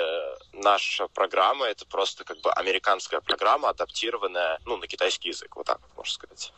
[0.53, 5.81] наша программа— это просто, как бы, американская программа, адаптированная, ну, на китайский язык, вот так
[5.97, 6.53] можно сказать.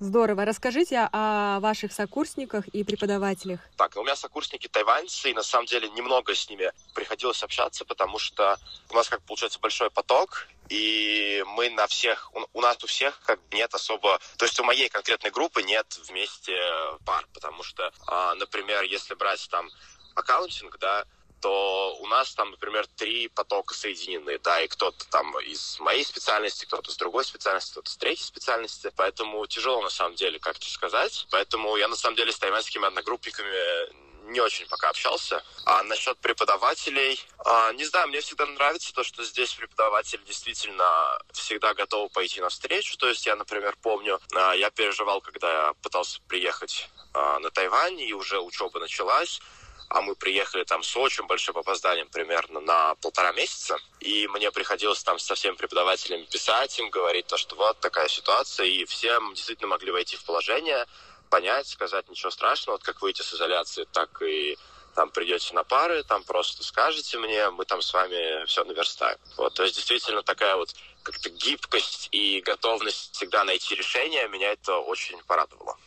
[0.00, 0.44] Здорово.
[0.44, 3.60] Расскажите о ваших сокурсниках и преподавателях.
[3.76, 8.18] Так, у меня сокурсники тайваньцы, и на самом деле немного с ними приходилось общаться, потому
[8.18, 8.58] что
[8.90, 13.40] у нас, как получается, большой поток, и мы на всех, у, нас у всех как
[13.52, 16.56] нет особо, то есть у моей конкретной группы нет вместе
[17.04, 19.68] пар, потому что, а, например, если брать там
[20.14, 21.04] аккаунтинг, да,
[21.40, 26.64] то у нас там, например, три потока соединены, да, и кто-то там из моей специальности,
[26.64, 31.26] кто-то с другой специальности, кто-то с третьей специальности, поэтому тяжело на самом деле как-то сказать,
[31.30, 35.42] поэтому я на самом деле с тайваньскими одногруппниками не очень пока общался.
[35.64, 41.74] А насчет преподавателей, а, не знаю, мне всегда нравится то, что здесь преподаватель действительно всегда
[41.74, 42.96] готов пойти навстречу.
[42.98, 48.00] То есть я, например, помню, а, я переживал, когда я пытался приехать а, на Тайвань,
[48.00, 49.40] и уже учеба началась
[49.88, 55.02] а мы приехали там с очень большим опозданием, примерно на полтора месяца, и мне приходилось
[55.02, 59.68] там со всеми преподавателями писать им, говорить то, что вот такая ситуация, и всем действительно
[59.68, 60.86] могли войти в положение,
[61.30, 64.58] понять, сказать ничего страшного, вот как выйти с изоляции, так и
[64.94, 69.18] там придете на пары, там просто скажете мне, мы там с вами все наверстаем.
[69.36, 74.76] Вот, то есть действительно такая вот как-то гибкость и готовность всегда найти решение, меня это
[74.78, 75.78] очень порадовало.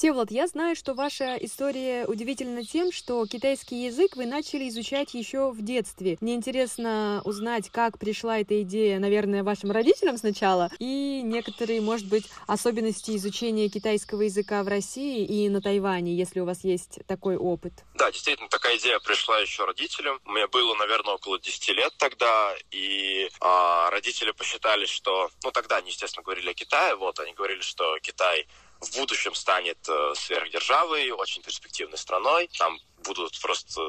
[0.00, 5.50] Всеволод, я знаю, что ваша история удивительна тем, что китайский язык вы начали изучать еще
[5.50, 6.16] в детстве.
[6.22, 12.24] Мне интересно узнать, как пришла эта идея, наверное, вашим родителям сначала, и некоторые, может быть,
[12.46, 17.74] особенности изучения китайского языка в России и на Тайване, если у вас есть такой опыт.
[17.96, 20.18] Да, действительно, такая идея пришла еще родителям.
[20.24, 25.28] Мне было, наверное, около 10 лет тогда, и а, родители посчитали, что...
[25.44, 28.46] Ну, тогда они, естественно, говорили о Китае, вот, они говорили, что Китай
[28.80, 32.48] в будущем станет э, сверхдержавой, очень перспективной страной.
[32.58, 33.80] Там будут просто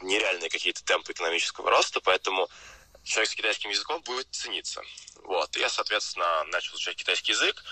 [0.00, 2.48] нереальные какие-то темпы экономического роста, поэтому
[3.04, 4.82] человек с китайским языком будет цениться.
[5.24, 5.56] Вот.
[5.56, 7.62] Я, соответственно, начал изучать китайский язык.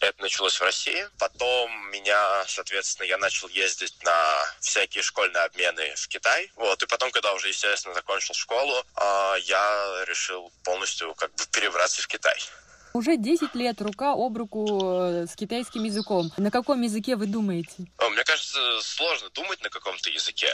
[0.00, 1.08] Это началось в России.
[1.18, 6.50] Потом меня, соответственно, я начал ездить на всякие школьные обмены в Китай.
[6.56, 6.82] Вот.
[6.82, 12.08] И потом, когда уже, естественно, закончил школу, а, я решил полностью как бы перебраться в
[12.08, 12.38] Китай.
[12.96, 16.32] Уже 10 лет рука об руку э, с китайским языком.
[16.38, 17.84] На каком языке вы думаете?
[18.10, 20.48] Мне кажется, сложно думать на каком-то языке.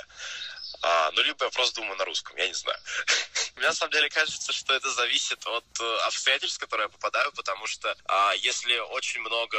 [0.82, 2.78] А, ну, либо я просто думаю на русском, я не знаю.
[3.56, 7.30] Мне на самом деле кажется, что это зависит от э, обстоятельств, в которые я попадаю,
[7.32, 9.58] потому что а, если очень много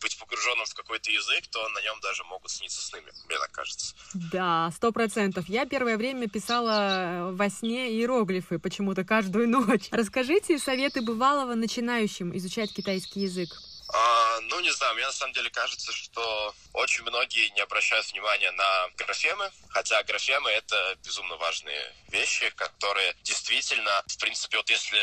[0.00, 3.94] быть погруженным в какой-то язык, то на нем даже могут сниться сны, мне так кажется.
[4.14, 5.48] Да, сто процентов.
[5.48, 9.88] Я первое время писала во сне иероглифы почему-то каждую ночь.
[9.90, 13.50] Расскажите советы бывалого начинающим изучать китайский язык.
[13.96, 18.50] А, ну, не знаю, мне на самом деле кажется, что очень многие не обращают внимания
[18.50, 24.98] на графемы, хотя графемы— это безумно важные вещи, которые действительно, в принципе, вот если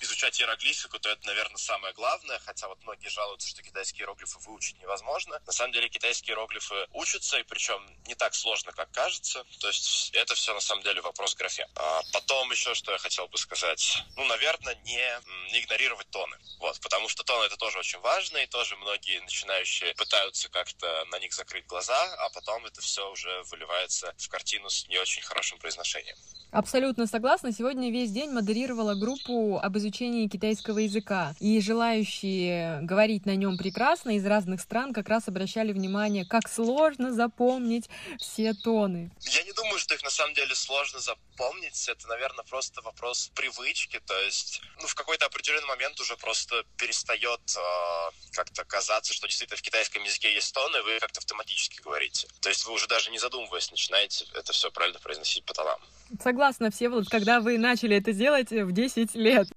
[0.00, 4.78] изучать иероглифику, то это, наверное, самое главное, хотя вот многие жалуются, что китайские иероглифы выучить
[4.80, 5.40] невозможно.
[5.46, 9.44] На самом деле китайские иероглифы учатся, и причем не так сложно, как кажется.
[9.60, 11.66] То есть это все на самом деле вопрос графем.
[11.76, 14.02] А потом еще, что я хотел бы сказать.
[14.16, 16.36] Ну, наверное, не, не игнорировать тоны.
[16.58, 21.18] Вот, потому что тоны это тоже очень важно, и тоже многие начинающие пытаются как-то на
[21.18, 25.58] них закрыть глаза, а потом это все уже выливается в картину с не очень хорошим
[25.58, 26.16] произношением.
[26.54, 27.50] Абсолютно согласна.
[27.50, 31.34] Сегодня весь день модерировала группу об изучении китайского языка.
[31.40, 37.12] И желающие говорить на нем прекрасно из разных стран как раз обращали внимание, как сложно
[37.12, 39.10] запомнить все тоны.
[39.22, 41.88] Я не думаю, что их на самом деле сложно запомнить.
[41.88, 44.00] Это, наверное, просто вопрос привычки.
[44.06, 49.56] То есть, ну, в какой-то определенный момент уже просто перестает э, как-то казаться, что действительно
[49.56, 52.28] в китайском языке есть тоны, вы как-то автоматически говорите.
[52.40, 55.78] То есть вы уже даже не задумываясь начинаете это все правильно произносить по тонам.
[56.22, 59.48] Согласна, все вот когда вы начали это делать в 10 лет.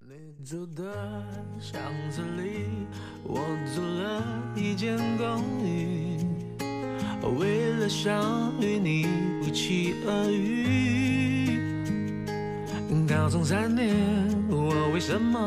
[13.08, 13.96] 高中三年
[14.50, 15.40] 我为什么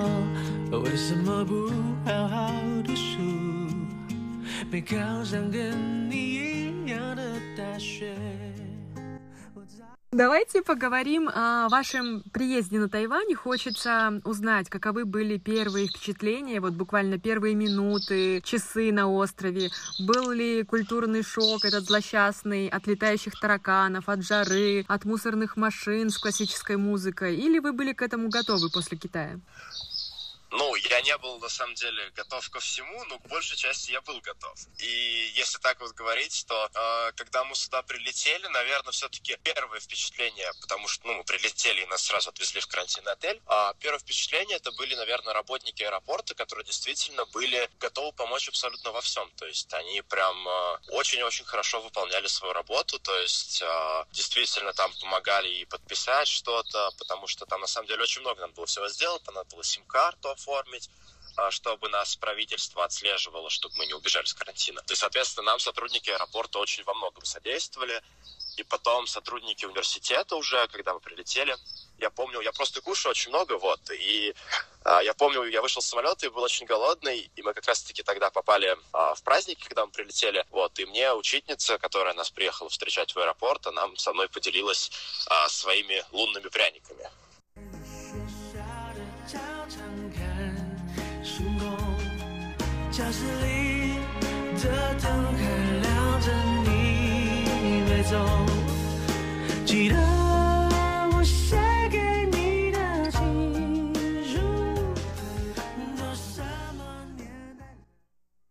[0.72, 1.70] 为什么不
[2.04, 2.52] 好好
[2.84, 3.20] 读书
[4.72, 7.22] 没考上跟你一样的
[7.56, 8.16] 大学。
[10.14, 13.34] Давайте поговорим о вашем приезде на Тайвань.
[13.34, 19.70] Хочется узнать, каковы были первые впечатления, вот буквально первые минуты, часы на острове.
[20.00, 26.18] Был ли культурный шок этот злосчастный от летающих тараканов, от жары, от мусорных машин с
[26.18, 27.38] классической музыкой?
[27.38, 29.40] Или вы были к этому готовы после Китая?
[30.52, 34.02] Ну, я не был, на самом деле, готов ко всему, но к большей части я
[34.02, 34.54] был готов.
[34.80, 40.52] И если так вот говорить, то э, когда мы сюда прилетели, наверное, все-таки первое впечатление,
[40.60, 44.58] потому что ну, мы прилетели и нас сразу отвезли в карантинный отель, а первое впечатление
[44.58, 49.32] это были, наверное, работники аэропорта, которые действительно были готовы помочь абсолютно во всем.
[49.38, 54.92] То есть они прям э, очень-очень хорошо выполняли свою работу, то есть э, действительно там
[55.00, 58.90] помогали и подписать что-то, потому что там на самом деле очень много надо было всего
[58.90, 60.90] сделать, там надо было сим-карту оформить,
[61.38, 64.82] а, чтобы нас правительство отслеживало, чтобы мы не убежали с карантина.
[64.82, 68.02] То есть, соответственно, нам сотрудники аэропорта очень во многом содействовали.
[68.58, 71.56] И потом сотрудники университета уже, когда мы прилетели,
[72.00, 74.36] я помню, я просто кушаю очень много, вот, и
[74.84, 78.04] а, я помню, я вышел с самолета и был очень голодный, и мы как раз-таки
[78.04, 82.70] тогда попали а, в праздники, когда мы прилетели, вот, и мне учительница, которая нас приехала
[82.70, 84.92] встречать в аэропорт, она со мной поделилась
[85.28, 87.10] а, своими лунными пряниками.
[92.92, 93.41] 假使。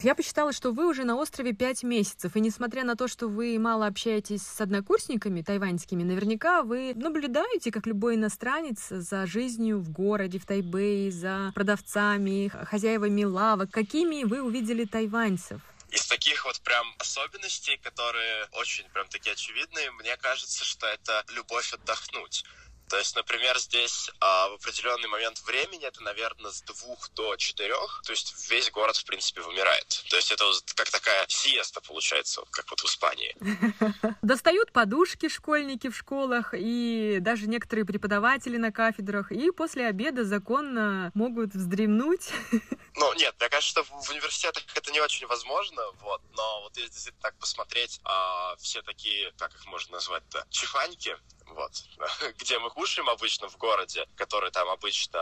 [0.03, 3.59] Я посчитала, что вы уже на острове пять месяцев, и несмотря на то, что вы
[3.59, 10.39] мало общаетесь с однокурсниками тайваньскими, наверняка вы наблюдаете, как любой иностранец, за жизнью в городе,
[10.39, 13.71] в Тайбэе, за продавцами, хозяевами лавок.
[13.71, 15.61] Какими вы увидели тайваньцев?
[15.91, 21.75] Из таких вот прям особенностей, которые очень прям такие очевидные, мне кажется, что это любовь
[21.75, 22.45] отдохнуть.
[22.91, 28.03] То есть, например, здесь а, в определенный момент времени, это, наверное, с двух до четырех,
[28.05, 30.05] то есть весь город, в принципе, вымирает.
[30.11, 33.37] То есть это как такая сиеста получается, как вот в Испании.
[34.23, 41.13] Достают подушки школьники в школах и даже некоторые преподаватели на кафедрах, и после обеда законно
[41.15, 42.31] могут вздремнуть.
[42.97, 47.13] Ну, нет, мне кажется, что в университетах это не очень возможно, вот, но вот если
[47.23, 51.17] так посмотреть, а, все такие, как их можно назвать-то, чифаньки,
[51.55, 51.73] вот,
[52.39, 55.21] где мы кушаем обычно в городе, который там обычно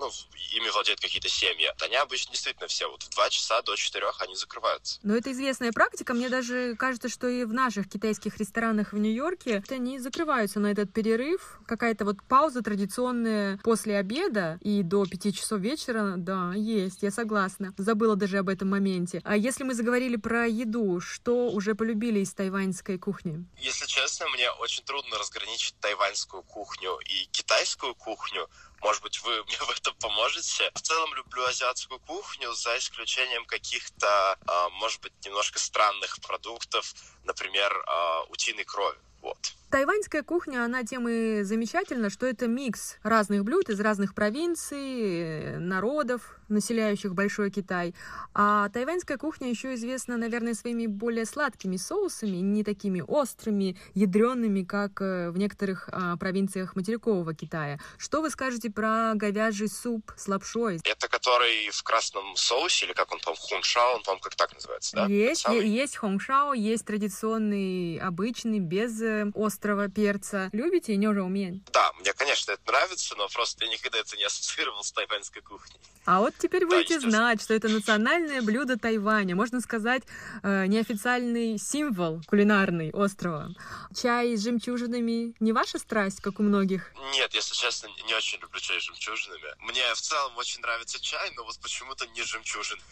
[0.00, 0.10] ну,
[0.52, 1.70] ими владеют какие-то семьи.
[1.80, 4.98] Они обычно действительно все вот в 2 часа до 4 они закрываются.
[5.02, 6.14] Но это известная практика.
[6.14, 10.92] Мне даже кажется, что и в наших китайских ресторанах в Нью-Йорке они закрываются на этот
[10.92, 11.60] перерыв.
[11.66, 16.14] Какая-то вот пауза традиционная после обеда и до 5 часов вечера.
[16.16, 17.74] Да, есть, я согласна.
[17.76, 19.20] Забыла даже об этом моменте.
[19.24, 23.44] А если мы заговорили про еду, что уже полюбили из тайваньской кухни?
[23.58, 28.48] Если честно, мне очень трудно разграничить тайваньскую кухню и китайскую кухню.
[28.80, 30.70] Может быть, вы мне в этом поможете.
[30.74, 37.72] В целом люблю азиатскую кухню, за исключением каких-то, а, может быть, немножко странных продуктов, например,
[37.86, 38.98] а, утиной крови.
[39.20, 39.52] Вот.
[39.70, 46.40] Тайваньская кухня, она тем и замечательна, что это микс разных блюд из разных провинций, народов,
[46.50, 47.94] населяющих Большой Китай.
[48.34, 55.00] А тайваньская кухня еще известна, наверное, своими более сладкими соусами, не такими острыми, ядреными, как
[55.00, 57.78] э, в некоторых а, провинциях материкового Китая.
[57.96, 60.80] Что вы скажете про говяжий суп с лапшой?
[60.84, 64.96] Это который в красном соусе, или как он там, хуншао, он, по-моему, как так называется,
[64.96, 65.06] да?
[65.06, 69.30] Есть, есть хуншао, есть традиционный, обычный, без э,
[69.60, 70.48] острого перца.
[70.52, 71.62] Любите нёжоумен?
[71.72, 75.78] Да, мне, конечно, это нравится, но просто я никогда это не ассоциировал с тайваньской кухней.
[76.06, 79.36] А вот теперь будете да, знать, что это национальное блюдо Тайваня.
[79.36, 80.02] Можно сказать,
[80.42, 83.50] э, неофициальный символ кулинарный острова.
[83.94, 86.90] Чай с жемчужинами не ваша страсть, как у многих?
[87.12, 89.54] Нет, если честно, не очень люблю чай с жемчужинами.
[89.60, 92.82] Мне в целом очень нравится чай, но вот почему-то не с жемчужинами.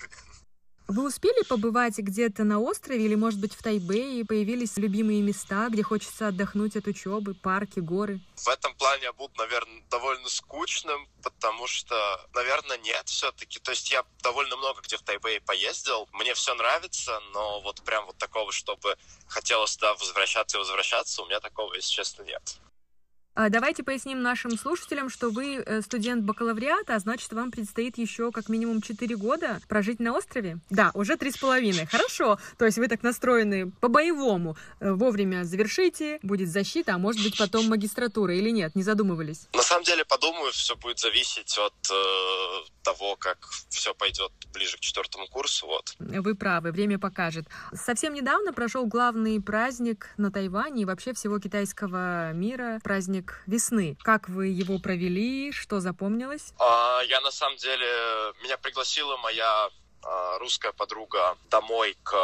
[0.89, 4.25] Вы успели побывать где-то на острове или, может быть, в Тайбэе?
[4.25, 8.21] Появились любимые места, где хочется отдохнуть от учебы, парки, горы?
[8.37, 11.95] В этом плане я буду, наверное, довольно скучным, потому что,
[12.33, 13.59] наверное, нет все-таки.
[13.59, 16.09] То есть я довольно много где в Тайбэе поездил.
[16.15, 21.27] Мне все нравится, но вот прям вот такого, чтобы хотелось сюда возвращаться и возвращаться, у
[21.27, 22.59] меня такого, если честно, нет.
[23.41, 28.33] А, давайте поясним нашим слушателям, что вы э, студент бакалавриата, а значит, вам предстоит еще
[28.33, 30.59] как минимум 4 года прожить на острове.
[30.71, 31.87] Да, уже три с половиной.
[31.87, 32.41] Хорошо.
[32.57, 34.57] То есть вы так настроены по-боевому.
[34.81, 38.75] Э, вовремя завершите, будет защита, а может быть потом магистратура или нет?
[38.75, 39.47] Не задумывались?
[39.55, 44.81] На самом деле, подумаю, все будет зависеть от э, того, как все пойдет ближе к
[44.81, 45.69] четвертому курсу.
[45.69, 45.95] Вот.
[46.01, 47.47] Вы правы, время покажет.
[47.73, 53.97] Совсем недавно прошел главный праздник на Тайване и вообще всего китайского мира, праздник праздник весны.
[54.03, 55.53] Как вы его провели?
[55.53, 56.53] Что запомнилось?
[56.59, 57.87] А, я на самом деле...
[58.43, 59.71] Меня пригласила моя
[60.03, 62.15] а, русская подруга домой к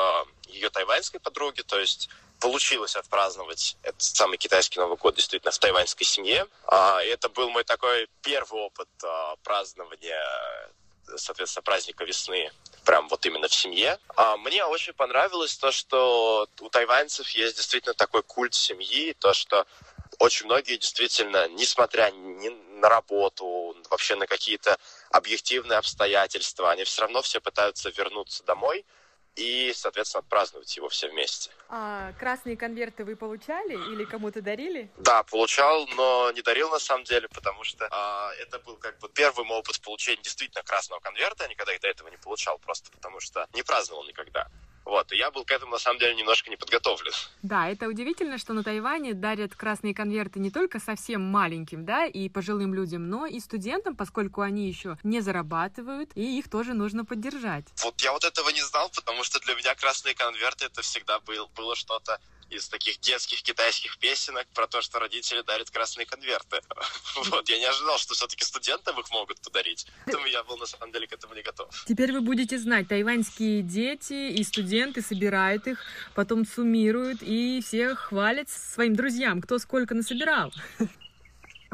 [0.48, 2.08] ее тайваньской подруге, то есть
[2.40, 6.46] получилось отпраздновать этот самый китайский Новый год действительно в тайваньской семье.
[6.66, 10.22] А, это был мой такой первый опыт а, празднования
[11.16, 12.50] соответственно, праздника весны
[12.84, 13.98] прям вот именно в семье.
[14.16, 19.66] А мне очень понравилось то, что у тайваньцев есть действительно такой культ семьи, то, что
[20.18, 22.48] очень многие действительно, несмотря ни
[22.80, 24.78] на работу, вообще на какие-то
[25.10, 28.84] объективные обстоятельства, они все равно все пытаются вернуться домой
[29.36, 31.50] и, соответственно, отпраздновать его все вместе.
[31.68, 34.90] А красные конверты вы получали или кому-то дарили?
[34.98, 39.08] Да, получал, но не дарил на самом деле, потому что а, это был как бы
[39.08, 41.44] первый мой опыт получения действительно красного конверта.
[41.44, 44.46] Я никогда до этого не получал, просто потому что не праздновал никогда.
[44.84, 47.12] Вот, и я был к этому, на самом деле, немножко не подготовлен.
[47.42, 52.28] Да, это удивительно, что на Тайване дарят красные конверты не только совсем маленьким, да, и
[52.28, 57.64] пожилым людям, но и студентам, поскольку они еще не зарабатывают, и их тоже нужно поддержать.
[57.82, 61.48] Вот я вот этого не знал, потому что для меня красные конверты это всегда был,
[61.56, 62.20] было что-то
[62.50, 66.60] из таких детских китайских песенок про то, что родители дарят красные конверты.
[67.30, 69.86] Вот, я не ожидал, что все-таки студентам их могут подарить.
[70.04, 71.68] Поэтому я был, на самом деле, к этому не готов.
[71.86, 75.80] Теперь вы будете знать, тайваньские дети и студенты собирают их,
[76.14, 80.52] потом суммируют и всех хвалят своим друзьям, кто сколько насобирал.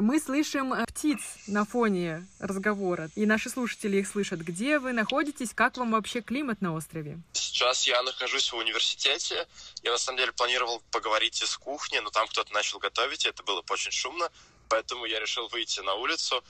[0.01, 4.39] Мы слышим э, птиц на фоне разговора, и наши слушатели их слышат.
[4.39, 5.53] Где вы находитесь?
[5.53, 7.19] Как вам вообще климат на острове?
[7.33, 9.47] Сейчас я нахожусь в университете.
[9.83, 13.43] Я на самом деле планировал поговорить из кухни, но там кто-то начал готовить, и это
[13.43, 14.31] было очень шумно,
[14.69, 16.43] поэтому я решил выйти на улицу.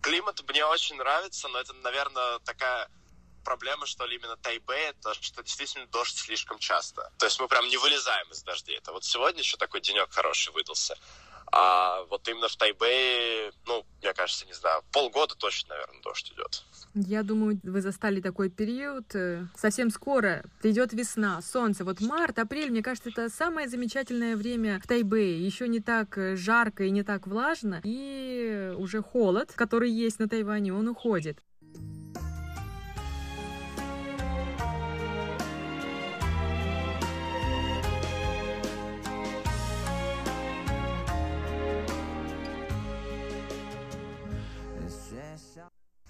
[0.00, 2.88] Климат мне очень нравится, но это, наверное, такая
[3.44, 7.12] проблема, что ли, именно Тайбэя, то, что действительно дождь слишком часто.
[7.18, 8.76] То есть мы прям не вылезаем из дождей.
[8.76, 10.98] Это вот сегодня еще такой денек хороший выдался.
[11.52, 16.64] А вот именно в Тайбэе, ну, мне кажется, не знаю, полгода точно, наверное, дождь идет.
[16.94, 19.14] Я думаю, вы застали такой период.
[19.14, 21.84] Э, совсем скоро придет весна, солнце.
[21.84, 25.44] Вот март, апрель, мне кажется, это самое замечательное время в Тайбэе.
[25.44, 27.80] Еще не так э, жарко и не так влажно.
[27.84, 31.38] И уже холод, который есть на Тайване, он уходит.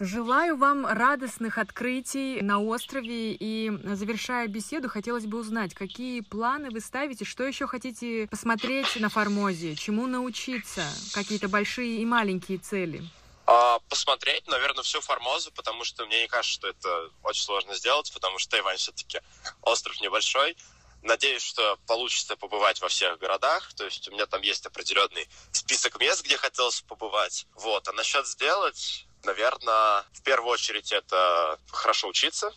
[0.00, 3.32] Желаю вам радостных открытий на острове.
[3.32, 9.08] И завершая беседу, хотелось бы узнать, какие планы вы ставите, что еще хотите посмотреть на
[9.08, 10.84] Формозе, чему научиться,
[11.14, 13.02] какие-то большие и маленькие цели.
[13.46, 18.12] А, посмотреть, наверное, всю Формозу, потому что мне не кажется, что это очень сложно сделать,
[18.12, 19.20] потому что Тайвань все-таки
[19.62, 20.56] остров небольшой.
[21.02, 23.72] Надеюсь, что получится побывать во всех городах.
[23.74, 27.46] То есть у меня там есть определенный список мест, где хотелось побывать.
[27.54, 27.88] Вот.
[27.88, 32.52] А насчет сделать, наверное, в первую очередь это хорошо учиться.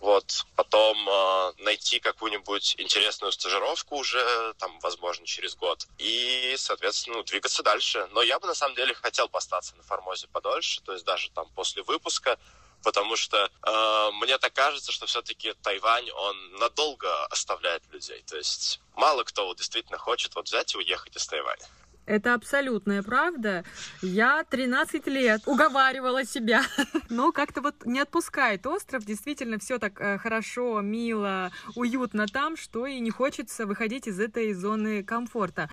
[0.00, 5.86] Вот, потом э, найти какую-нибудь интересную стажировку уже, там, возможно, через год.
[5.98, 8.08] И, соответственно, ну, двигаться дальше.
[8.12, 11.50] Но я бы, на самом деле, хотел остаться на Формозе подольше, то есть даже там
[11.54, 12.38] после выпуска,
[12.82, 18.22] потому что э, мне так кажется, что все-таки Тайвань, он надолго оставляет людей.
[18.26, 21.66] То есть мало кто действительно хочет вот взять и уехать из Тайваня.
[22.10, 23.64] Это абсолютная правда.
[24.02, 26.62] Я 13 лет уговаривала себя,
[27.08, 29.04] но как-то вот не отпускает остров.
[29.04, 34.52] Действительно, все так э, хорошо, мило, уютно там, что и не хочется выходить из этой
[34.54, 35.70] зоны комфорта.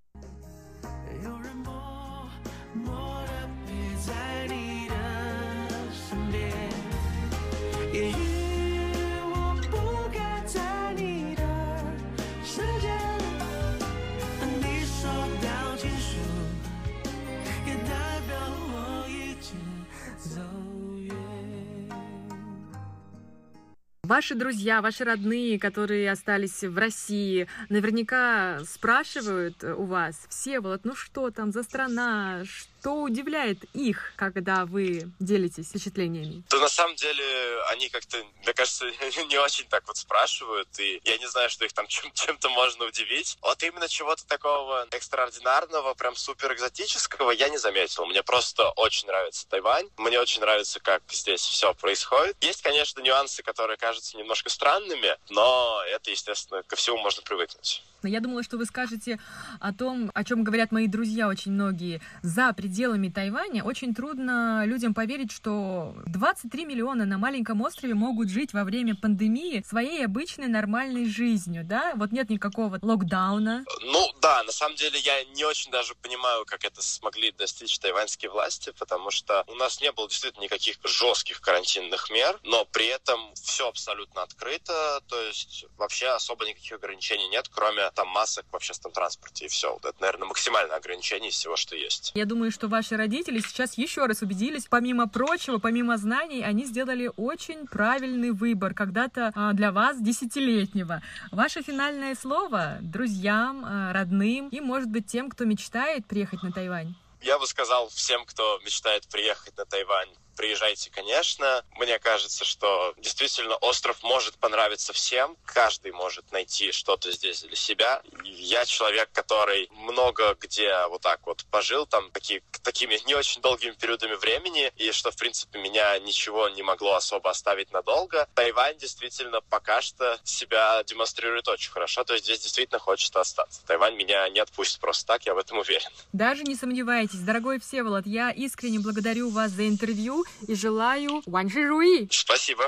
[24.08, 30.96] Ваши друзья, ваши родные, которые остались в России, наверняка спрашивают у вас, все, вот, ну
[30.96, 36.44] что там за страна, что удивляет их, когда вы делитесь впечатлениями?
[36.50, 37.24] Да на самом деле
[37.70, 38.86] они как-то, мне кажется,
[39.30, 42.86] не очень так вот спрашивают, и я не знаю, что их там чем- чем-то можно
[42.86, 43.38] удивить.
[43.42, 48.06] Вот именно чего-то такого экстраординарного, прям супер экзотического я не заметил.
[48.06, 52.38] Мне просто очень нравится Тайвань, мне очень нравится, как здесь все происходит.
[52.42, 57.84] Есть, конечно, нюансы, которые кажутся немножко странными, но это, естественно, ко всему можно привыкнуть.
[58.04, 59.20] Я думала, что вы скажете
[59.60, 62.00] о том, о чем говорят мои друзья очень многие.
[62.22, 68.54] За пределами Тайваня очень трудно людям поверить, что 23 миллиона на маленьком острове могут жить
[68.54, 71.94] во время пандемии своей обычной нормальной жизнью, да?
[71.96, 73.66] Вот нет никакого локдауна.
[73.82, 78.30] Ну да, на самом деле я не очень даже понимаю, как это смогли достичь тайваньские
[78.30, 83.34] власти, потому что у нас не было действительно никаких жестких карантинных мер, но при этом
[83.34, 88.94] все абсолютно открыто, то есть вообще особо никаких ограничений нет, кроме там масок в общественном
[88.94, 89.74] транспорте, и все.
[89.74, 92.12] Вот это, наверное, максимальное ограничение из всего, что есть.
[92.16, 97.12] Я думаю, что ваши родители сейчас еще раз убедились, помимо прочего, помимо знаний, они сделали
[97.18, 101.02] очень правильный выбор когда-то а, для вас, десятилетнего.
[101.32, 106.96] Ваше финальное слово друзьям, а, родным и, может быть, тем, кто мечтает приехать на Тайвань?
[107.22, 111.66] Я бы сказал всем, кто мечтает приехать на Тайвань, приезжайте, конечно.
[111.78, 115.36] Мне кажется, что действительно остров может понравиться всем.
[115.46, 118.02] Каждый может найти что-то здесь для себя.
[118.24, 123.72] Я человек, который много где вот так вот пожил, там такие, такими не очень долгими
[123.72, 128.28] периодами времени, и что, в принципе, меня ничего не могло особо оставить надолго.
[128.36, 133.66] Тайвань действительно пока что себя демонстрирует очень хорошо, то есть здесь действительно хочется остаться.
[133.66, 135.90] Тайвань меня не отпустит просто так, я в этом уверен.
[136.14, 142.08] Даже не сомневайтесь, дорогой Всеволод, я искренне благодарю вас за интервью и желаю ванши руи.
[142.12, 142.64] Спасибо.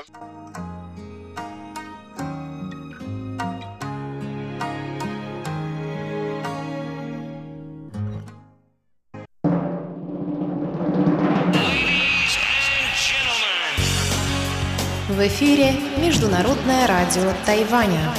[15.08, 18.14] В эфире Международное радио Тайваня.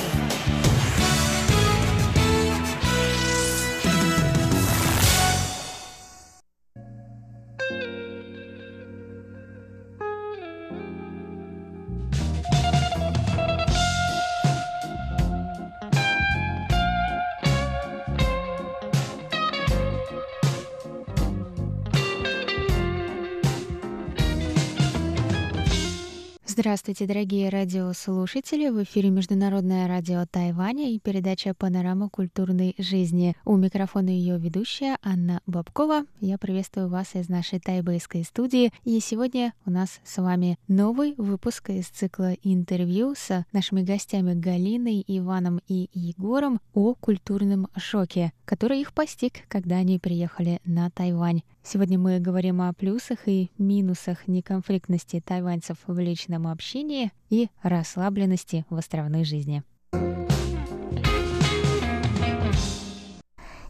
[26.72, 28.70] Здравствуйте, дорогие радиослушатели!
[28.70, 33.36] В эфире Международное радио Тайваня и передача «Панорама культурной жизни».
[33.44, 36.06] У микрофона ее ведущая Анна Бабкова.
[36.22, 38.72] Я приветствую вас из нашей тайбэйской студии.
[38.86, 45.04] И сегодня у нас с вами новый выпуск из цикла интервью с нашими гостями Галиной,
[45.06, 51.42] Иваном и Егором о культурном шоке, который их постиг, когда они приехали на Тайвань.
[51.64, 58.78] Сегодня мы говорим о плюсах и минусах неконфликтности тайваньцев в личном общении и расслабленности в
[58.78, 59.64] островной жизни.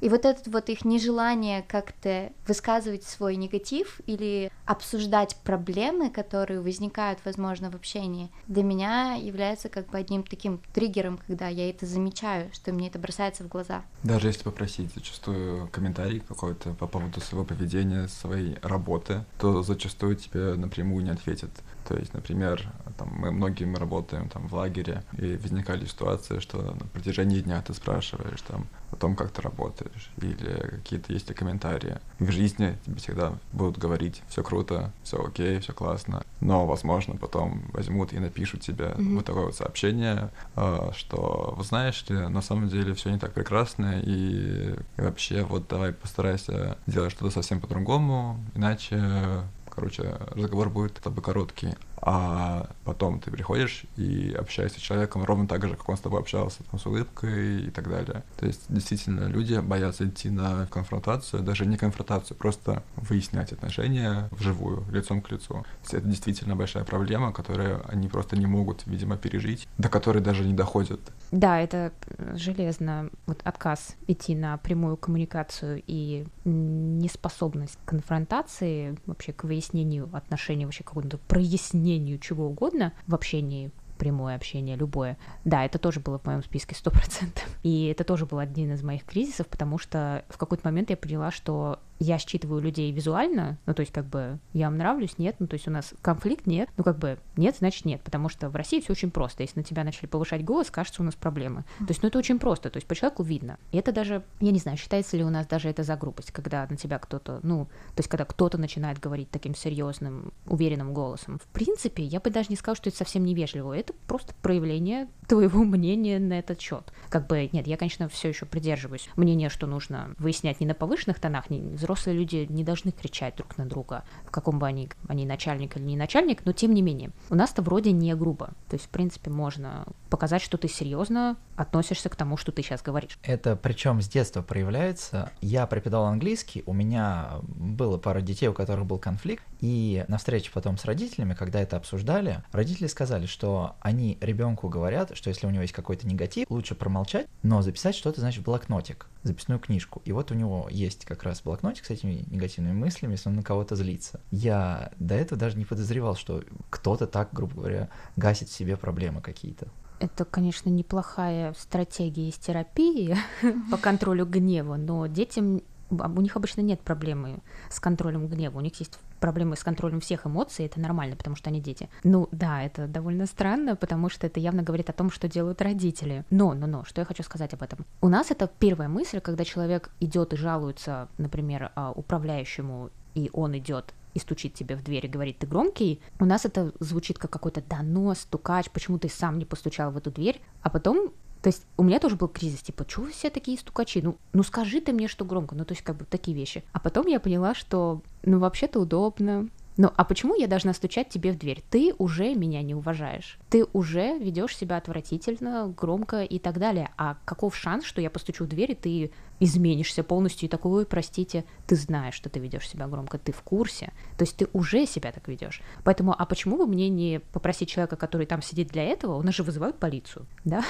[0.01, 7.19] И вот это вот их нежелание как-то высказывать свой негатив или обсуждать проблемы, которые возникают,
[7.23, 12.49] возможно, в общении, для меня является как бы одним таким триггером, когда я это замечаю,
[12.51, 13.83] что мне это бросается в глаза.
[14.03, 20.55] Даже если попросить зачастую комментарий какой-то по поводу своего поведения, своей работы, то зачастую тебе
[20.55, 21.51] напрямую не ответят.
[21.87, 26.61] То есть, например, там, мы многие мы работаем там в лагере, и возникали ситуации, что
[26.61, 31.97] на протяжении дня ты спрашиваешь там о том, как ты работаешь, или какие-то есть комментарии.
[32.19, 37.63] В жизни тебе всегда будут говорить, все круто, все окей, все классно, но, возможно, потом
[37.73, 39.15] возьмут и напишут тебе mm-hmm.
[39.15, 43.33] вот такое вот сообщение, а, что, вы знаешь ли, на самом деле все не так
[43.33, 51.23] прекрасно, и вообще вот давай постарайся делать что-то совсем по-другому, иначе Короче, разговор будет тобой
[51.23, 55.99] короткий а потом ты приходишь и общаешься с человеком ровно так же, как он с
[55.99, 58.23] тобой общался, там, с улыбкой и так далее.
[58.37, 64.83] То есть, действительно, люди боятся идти на конфронтацию, даже не конфронтацию, просто выяснять отношения вживую,
[64.91, 65.63] лицом к лицу.
[65.91, 70.53] Это действительно большая проблема, которую они просто не могут, видимо, пережить, до которой даже не
[70.53, 70.99] доходят.
[71.31, 71.93] Да, это
[72.33, 80.65] железно вот отказ идти на прямую коммуникацию и неспособность к конфронтации, вообще к выяснению отношений,
[80.65, 85.15] вообще какому-то прояснению чего угодно в общении прямое общение, любое.
[85.45, 87.39] Да, это тоже было в моем списке 100%.
[87.61, 91.29] И это тоже был один из моих кризисов, потому что в какой-то момент я поняла,
[91.29, 95.45] что я считываю людей визуально, ну, то есть, как бы, я вам нравлюсь, нет, ну,
[95.45, 98.55] то есть, у нас конфликт, нет, ну, как бы, нет, значит, нет, потому что в
[98.55, 101.63] России все очень просто, если на тебя начали повышать голос, кажется, у нас проблемы.
[101.77, 103.59] То есть, ну, это очень просто, то есть, по человеку видно.
[103.71, 106.65] И это даже, я не знаю, считается ли у нас даже это за грубость, когда
[106.67, 111.37] на тебя кто-то, ну, то есть, когда кто-то начинает говорить таким серьезным, уверенным голосом.
[111.37, 115.63] В принципе, я бы даже не сказала, что это совсем невежливо, это просто проявление твоего
[115.63, 116.91] мнения на этот счет.
[117.09, 121.19] Как бы, нет, я, конечно, все еще придерживаюсь мнения, что нужно выяснять не на повышенных
[121.19, 125.25] тонах, не взрослые люди не должны кричать друг на друга, в каком бы они, они
[125.25, 128.51] начальник или не начальник, но тем не менее, у нас-то вроде не грубо.
[128.69, 132.81] То есть, в принципе, можно показать, что ты серьезно относишься к тому, что ты сейчас
[132.81, 133.19] говоришь.
[133.23, 135.31] Это причем с детства проявляется.
[135.41, 140.51] Я преподавал английский, у меня было пара детей, у которых был конфликт, и на встрече
[140.53, 145.49] потом с родителями, когда это обсуждали, родители сказали, что они ребенку говорят, что если у
[145.49, 150.01] него есть какой-то негатив, лучше промолчать, но записать что-то, значит, в блокнотик, записную книжку.
[150.05, 153.43] И вот у него есть как раз блокнотик с этими негативными мыслями, если он на
[153.43, 154.19] кого-то злится.
[154.31, 159.21] Я до этого даже не подозревал, что кто-то так, грубо говоря, гасит в себе проблемы
[159.21, 159.67] какие-то.
[159.99, 163.15] это, конечно, неплохая стратегия из терапии
[163.71, 165.61] по контролю гнева, но детям
[165.91, 170.25] у них обычно нет проблемы с контролем гнева, у них есть проблемы с контролем всех
[170.25, 171.89] эмоций, это нормально, потому что они дети.
[172.03, 176.25] Ну да, это довольно странно, потому что это явно говорит о том, что делают родители.
[176.29, 177.85] Но, но, но, что я хочу сказать об этом?
[178.01, 183.57] У нас это первая мысль, когда человек идет и жалуется, например, а, управляющему, и он
[183.57, 187.31] идет и стучит тебе в дверь и говорит, ты громкий, у нас это звучит как
[187.31, 191.65] какой-то донос, стукач, почему ты сам не постучал в эту дверь, а потом то есть
[191.77, 194.01] у меня тоже был кризис, типа, чего вы все такие стукачи?
[194.01, 195.55] Ну, ну скажи ты мне, что громко.
[195.55, 196.63] Ну, то есть как бы такие вещи.
[196.71, 199.47] А потом я поняла, что, ну, вообще-то удобно.
[199.77, 201.63] Ну, а почему я должна стучать тебе в дверь?
[201.71, 203.39] Ты уже меня не уважаешь.
[203.49, 206.91] Ты уже ведешь себя отвратительно, громко и так далее.
[206.97, 209.11] А каков шанс, что я постучу в дверь, и ты
[209.41, 213.41] изменишься полностью и такой, ой, простите, ты знаешь, что ты ведешь себя громко, ты в
[213.41, 215.63] курсе, то есть ты уже себя так ведешь.
[215.83, 219.41] Поэтому, а почему бы мне не попросить человека, который там сидит для этого, нас же
[219.41, 220.63] вызывают полицию, да,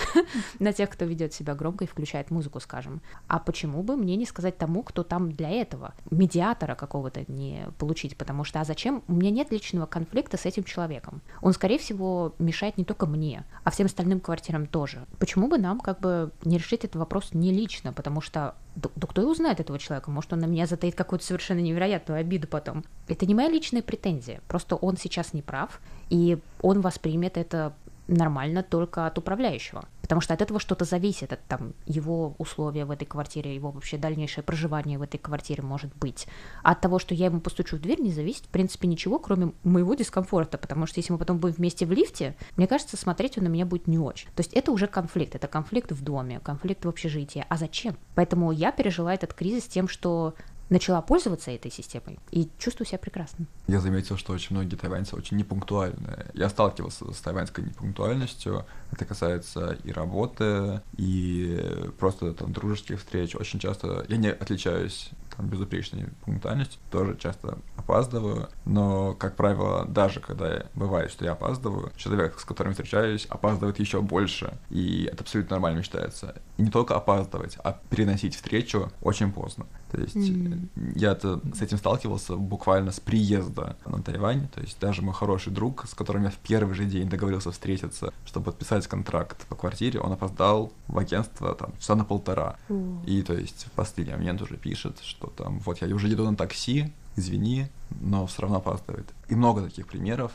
[0.59, 3.01] на тех, кто ведет себя громко и включает музыку, скажем.
[3.28, 8.15] А почему бы мне не сказать тому, кто там для этого, медиатора какого-то не получить,
[8.15, 11.22] потому что, а зачем, у меня нет личного конфликта с этим человеком.
[11.41, 15.05] Он, скорее всего, мешает не только мне, а всем остальным квартирам тоже.
[15.19, 19.07] Почему бы нам как бы не решить этот вопрос не лично, потому что да, да
[19.07, 20.12] кто и узнает этого человека?
[20.12, 22.84] Может, он на меня затаит какую-то совершенно невероятную обиду потом.
[23.07, 24.41] Это не моя личная претензия.
[24.47, 27.74] Просто он сейчас не прав, и он воспримет это
[28.07, 29.85] нормально только от управляющего.
[30.01, 33.97] Потому что от этого что-то зависит, от там, его условия в этой квартире, его вообще
[33.97, 36.27] дальнейшее проживание в этой квартире может быть.
[36.63, 39.53] А от того, что я ему постучу в дверь, не зависит, в принципе, ничего, кроме
[39.63, 40.57] моего дискомфорта.
[40.57, 43.65] Потому что если мы потом будем вместе в лифте, мне кажется, смотреть он на меня
[43.65, 44.27] будет не очень.
[44.35, 45.35] То есть это уже конфликт.
[45.35, 47.45] Это конфликт в доме, конфликт в общежитии.
[47.47, 47.95] А зачем?
[48.15, 50.33] Поэтому я пережила этот кризис тем, что
[50.72, 53.45] начала пользоваться этой системой и чувствую себя прекрасно.
[53.67, 56.28] Я заметил, что очень многие тайваньцы очень непунктуальные.
[56.34, 58.65] Я сталкивался с тайваньской непунктуальностью.
[58.91, 63.36] Это касается и работы, и просто там дружеских встреч.
[63.36, 70.19] Очень часто я не отличаюсь там, безупречной пунктуальностью, тоже часто опаздываю, но, как правило, даже
[70.19, 75.55] когда бывает, что я опаздываю, человек, с которым встречаюсь, опаздывает еще больше, и это абсолютно
[75.55, 76.36] нормально считается.
[76.57, 79.65] И не только опаздывать, а переносить встречу очень поздно.
[79.91, 80.69] То есть mm.
[80.95, 84.47] я -то с этим сталкивался буквально с приезда на Тайвань.
[84.47, 88.13] То есть даже мой хороший друг, с которым я в первый же день договорился встретиться,
[88.25, 92.55] чтобы подписать контракт по квартире, он опоздал в агентство там часа на полтора.
[92.69, 93.05] Mm.
[93.05, 96.37] И то есть в последний момент уже пишет, что там вот я уже еду на
[96.37, 97.67] такси, извини,
[98.01, 99.07] но все равно опаздывает.
[99.27, 100.31] И много таких примеров.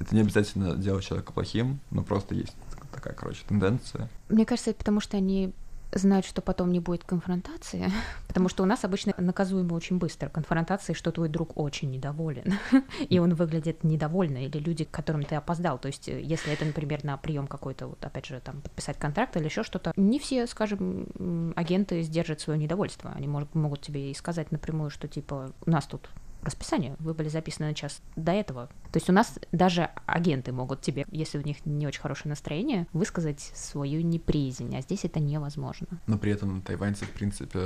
[0.00, 2.56] Это не обязательно делать человека плохим, но просто есть
[2.92, 4.08] такая, короче, тенденция.
[4.28, 5.52] Мне кажется, это потому что они
[5.98, 7.90] знают, что потом не будет конфронтации,
[8.28, 12.54] потому что у нас обычно наказуемо очень быстро конфронтации, что твой друг очень недоволен,
[13.08, 15.78] и он выглядит недовольно, или люди, к которым ты опоздал.
[15.78, 19.44] То есть, если это, например, на прием какой-то, вот опять же, там подписать контракт или
[19.44, 23.12] еще что-то, не все, скажем, агенты сдержат свое недовольство.
[23.14, 26.08] Они могут, могут тебе и сказать напрямую, что типа у нас тут
[26.46, 28.68] расписание, вы были записаны на час до этого.
[28.92, 32.86] То есть у нас даже агенты могут тебе, если у них не очень хорошее настроение,
[32.92, 35.88] высказать свою неприязнь, а здесь это невозможно.
[36.06, 37.58] Но при этом тайваньцы, в принципе,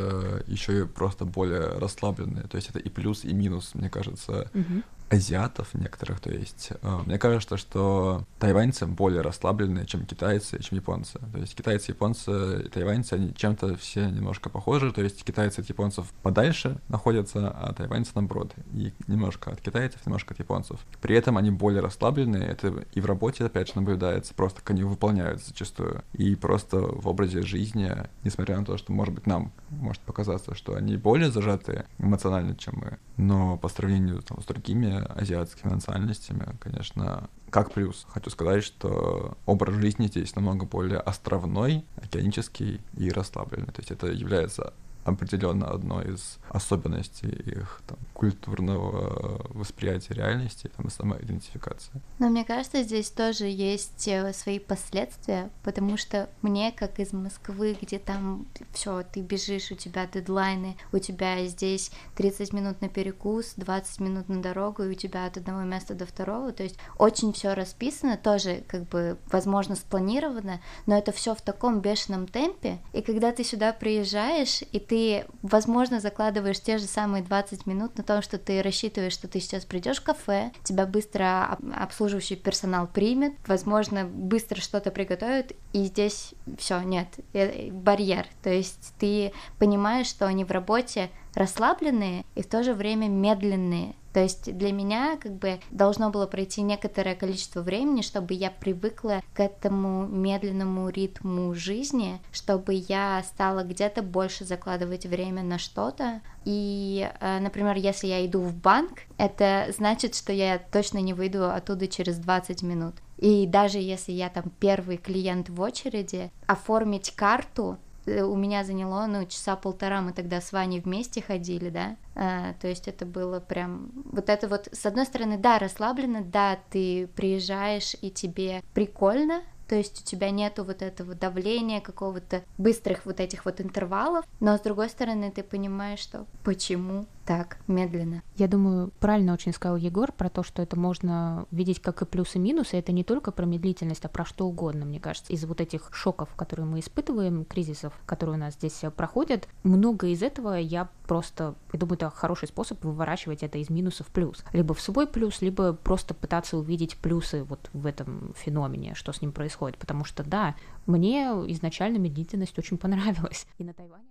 [0.46, 2.44] еще и просто более расслабленные.
[2.44, 6.98] То есть это и плюс, и минус, мне кажется, угу азиатов некоторых, то есть э,
[7.04, 11.18] мне кажется, что тайваньцы более расслабленные, чем китайцы, чем японцы.
[11.32, 15.68] То есть китайцы, японцы и тайваньцы, они чем-то все немножко похожи, то есть китайцы от
[15.68, 18.54] японцев подальше находятся, а тайваньцы наоборот.
[18.72, 20.78] И немножко от китайцев, немножко от японцев.
[21.00, 24.84] При этом они более расслабленные, это и в работе, опять же, наблюдается, просто как они
[24.84, 26.02] выполняют зачастую.
[26.12, 27.90] И просто в образе жизни,
[28.22, 32.74] несмотря на то, что, может быть, нам может показаться, что они более зажатые эмоционально, чем
[32.76, 38.06] мы, но по сравнению там, с другими азиатскими национальностями, конечно, как плюс.
[38.10, 43.72] Хочу сказать, что образ жизни здесь намного более островной, океанический и расслабленный.
[43.72, 44.72] То есть это является
[45.04, 52.00] определенно одной из особенностей их там, культурного восприятия реальности там, самоидентификации.
[52.18, 57.76] Но мне кажется, здесь тоже есть э, свои последствия, потому что мне, как из Москвы,
[57.80, 63.54] где там все, ты бежишь, у тебя дедлайны, у тебя здесь 30 минут на перекус,
[63.56, 67.32] 20 минут на дорогу, и у тебя от одного места до второго, то есть очень
[67.32, 73.02] все расписано, тоже как бы, возможно, спланировано, но это все в таком бешеном темпе, и
[73.02, 78.22] когда ты сюда приезжаешь, и ты, возможно, закладываешь те же самые 20 минут на то,
[78.22, 84.04] что ты рассчитываешь, что ты сейчас придешь в кафе, тебя быстро обслуживающий персонал примет, возможно,
[84.04, 88.26] быстро что-то приготовит, И здесь все, нет, э, барьер.
[88.42, 93.94] То есть ты понимаешь, что они в работе расслабленные и в то же время медленные.
[94.12, 99.22] То есть для меня как бы должно было пройти некоторое количество времени, чтобы я привыкла
[99.34, 106.22] к этому медленному ритму жизни, чтобы я стала где-то больше закладывать время на что-то.
[106.44, 111.48] И, э, например, если я иду в банк, это значит, что я точно не выйду
[111.48, 112.96] оттуда через 20 минут.
[113.20, 119.06] И даже если я там первый клиент в очереди, оформить карту Э, у меня заняло,
[119.06, 123.40] ну, часа полтора, мы тогда с Ваней вместе ходили, да, а, то есть это было
[123.40, 129.42] прям, вот это вот, с одной стороны, да, расслабленно, да, ты приезжаешь и тебе прикольно,
[129.68, 134.56] то есть у тебя нету вот этого давления, какого-то быстрых вот этих вот интервалов, но
[134.56, 138.22] с другой стороны ты понимаешь, что почему так медленно.
[138.36, 142.38] Я думаю, правильно очень сказал Егор про то, что это можно видеть как и плюсы
[142.38, 142.76] и минусы.
[142.76, 145.32] Это не только про медлительность, а про что угодно, мне кажется.
[145.32, 150.22] Из вот этих шоков, которые мы испытываем, кризисов, которые у нас здесь проходят, много из
[150.22, 154.44] этого я просто, я думаю, это хороший способ выворачивать это из минусов в плюс.
[154.52, 159.20] Либо в свой плюс, либо просто пытаться увидеть плюсы вот в этом феномене, что с
[159.20, 159.78] ним происходит.
[159.78, 160.54] Потому что, да,
[160.86, 163.46] мне изначально медлительность очень понравилась.
[163.58, 164.10] И на Тайване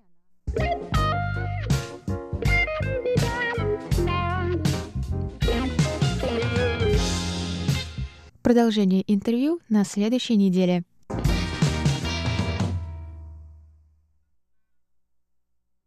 [8.42, 10.84] Продолжение интервью на следующей неделе.